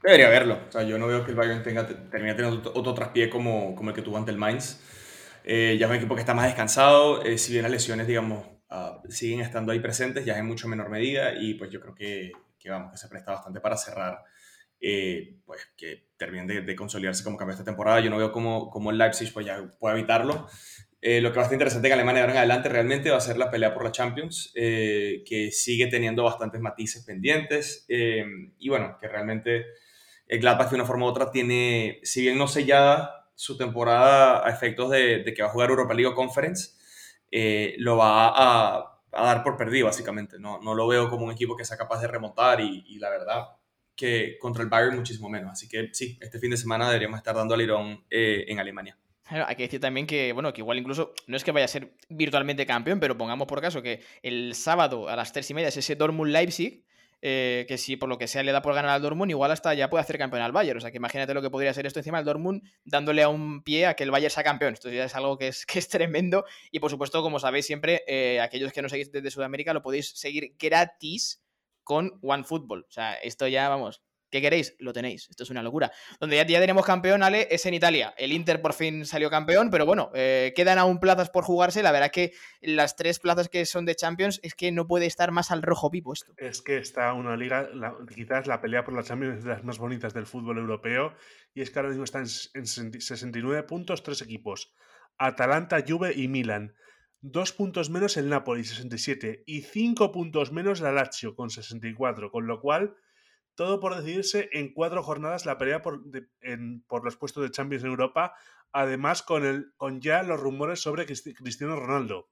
[0.03, 0.59] Debería haberlo.
[0.69, 3.91] O sea, yo no veo que el Bayern tenga, termine teniendo otro traspié como, como
[3.91, 4.81] el que tuvo ante el Mainz.
[5.45, 8.47] Eh, ya es un equipo que está más descansado, eh, si bien las lesiones, digamos,
[8.71, 12.33] uh, siguen estando ahí presentes, ya en mucho menor medida, y pues yo creo que,
[12.59, 14.25] que vamos, que se presta bastante para cerrar,
[14.81, 18.01] eh, pues que terminen de, de, consolidarse como campeón esta temporada.
[18.01, 20.49] Yo no veo cómo, cómo el Leipzig pues, ya puede evitarlo.
[21.03, 23.23] Eh, lo que va a estar interesante en Alemania ahora en adelante realmente va a
[23.23, 28.23] ser la pelea por la Champions, eh, que sigue teniendo bastantes matices pendientes eh,
[28.59, 29.65] y bueno, que realmente
[30.27, 34.51] el Gladbach de una forma u otra tiene, si bien no sellada su temporada a
[34.51, 36.73] efectos de, que va a jugar Europa League o Conference,
[37.79, 40.39] lo va a, a, dar por perdido básicamente.
[40.39, 43.49] No, no lo veo como un equipo que sea capaz de remontar y, la verdad
[43.97, 45.53] que contra el Bayern muchísimo menos.
[45.53, 48.97] Así que sí, este fin de semana deberíamos estar dando al Irón en Alemania
[49.31, 51.93] hay que decir también que, bueno, que igual incluso no es que vaya a ser
[52.09, 55.77] virtualmente campeón, pero pongamos por caso que el sábado a las tres y media es
[55.77, 56.85] ese Dortmund Leipzig,
[57.23, 59.75] eh, que si por lo que sea le da por ganar al Dortmund, igual hasta
[59.75, 60.79] ya puede hacer campeón al Bayern.
[60.79, 63.63] O sea que imagínate lo que podría ser esto encima del Dortmund, dándole a un
[63.63, 64.75] pie a que el Bayern sea campeón.
[64.75, 66.45] Esto ya es algo que es, que es tremendo.
[66.71, 70.11] Y por supuesto, como sabéis siempre, eh, aquellos que no seguís desde Sudamérica lo podéis
[70.11, 71.43] seguir gratis
[71.85, 72.87] con OneFootball.
[72.89, 74.77] O sea, esto ya, vamos, ¿Qué queréis?
[74.79, 75.29] Lo tenéis.
[75.29, 75.91] Esto es una locura.
[76.21, 78.15] Donde ya, tenemos campeón, Ale, es en Italia.
[78.17, 81.83] El Inter por fin salió campeón, pero bueno, eh, quedan aún plazas por jugarse.
[81.83, 85.33] La verdad que las tres plazas que son de Champions es que no puede estar
[85.33, 86.33] más al rojo vivo esto.
[86.37, 87.69] Es que está una liga,
[88.15, 91.15] quizás la pelea por la Champions es de las más bonitas del fútbol europeo.
[91.55, 94.73] Y es que ahora mismo están en, 69 puntos tres equipos.
[95.19, 96.75] Atalanta, Juve y Milan.
[97.21, 99.43] Dos puntos menos el Napoli, 67.
[99.47, 102.31] Y cinco puntos menos la Lazio, con 64.
[102.31, 102.97] Con lo cual,
[103.55, 106.03] todo por decidirse en cuatro jornadas la pelea por,
[107.05, 108.35] los puestos de Champions en Europa.
[108.73, 112.29] Además, con, el, con ya los rumores sobre Cristiano Ronaldo.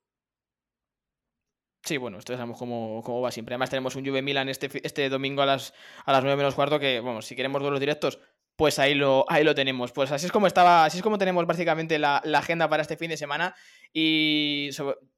[1.84, 3.54] Sí, bueno, esto sabemos cómo, va siempre.
[3.54, 5.72] Además, tenemos un Juve Milan este, este domingo a las,
[6.04, 6.78] a las 9 menos cuarto.
[6.78, 8.18] Que, bueno, si queremos los directos,
[8.58, 9.92] pues ahí lo, ahí lo tenemos.
[9.92, 13.08] Pues así es como estaba, así es como tenemos básicamente la, agenda para este fin
[13.08, 13.54] de semana.
[13.92, 14.70] Y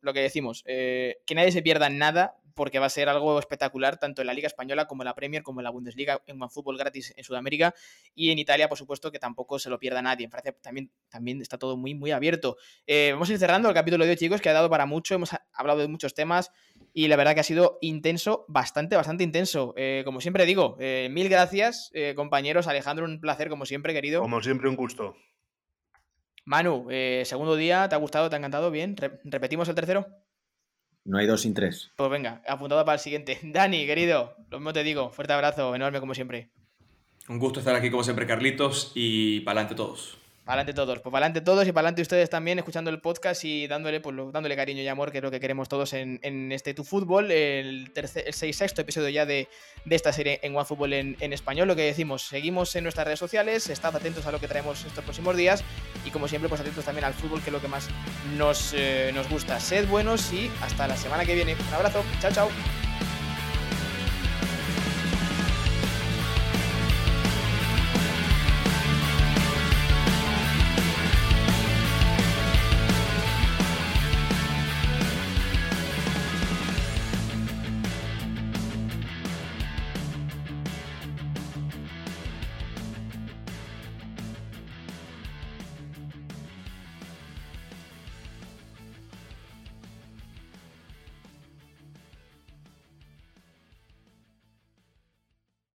[0.03, 3.99] lo que decimos, eh, que nadie se pierda nada, porque va a ser algo espectacular,
[3.99, 6.77] tanto en la Liga Española como en la Premier, como en la Bundesliga, en fútbol
[6.77, 7.75] gratis en Sudamérica.
[8.15, 10.25] Y en Italia, por supuesto, que tampoco se lo pierda nadie.
[10.25, 12.57] En Francia también, también está todo muy, muy abierto.
[12.87, 15.15] Eh, vamos a ir cerrando el capítulo de hoy, chicos, que ha dado para mucho.
[15.15, 16.51] Hemos hablado de muchos temas
[16.93, 19.75] y la verdad que ha sido intenso, bastante, bastante intenso.
[19.77, 22.67] Eh, como siempre digo, eh, mil gracias, compañeros.
[22.67, 24.23] Alejandro, un placer, como siempre, querido.
[24.23, 25.17] Como siempre, un gusto.
[26.45, 26.89] Manu,
[27.25, 28.29] segundo día, ¿te ha gustado?
[28.29, 28.71] ¿Te ha encantado?
[28.71, 28.97] Bien.
[29.25, 30.07] ¿Repetimos el tercero?
[31.05, 31.91] No hay dos sin tres.
[31.97, 33.39] Pues venga, apuntado para el siguiente.
[33.43, 35.11] Dani, querido, lo mismo te digo.
[35.11, 36.51] Fuerte abrazo, enorme como siempre.
[37.29, 40.19] Un gusto estar aquí como siempre, Carlitos, y para adelante todos.
[40.51, 44.01] Adelante todos, pues adelante todos y para adelante ustedes también escuchando el podcast y dándole,
[44.01, 47.31] pues, dándole cariño y amor, que es lo que queremos todos en, este Tu Fútbol,
[47.31, 49.47] el, tercer, el sexto episodio ya de,
[49.89, 51.69] esta serie en OneFootball en, en español.
[51.69, 55.05] Lo que decimos, seguimos en nuestras redes sociales, estad atentos a lo que traemos estos
[55.05, 55.63] próximos días
[56.05, 57.89] y como siempre, pues atentos también al fútbol, que es lo que más
[58.37, 59.61] nos, eh, nos gusta.
[59.61, 61.55] Sed buenos y hasta la semana que viene.
[61.55, 62.90] Un abrazo, chao, chao.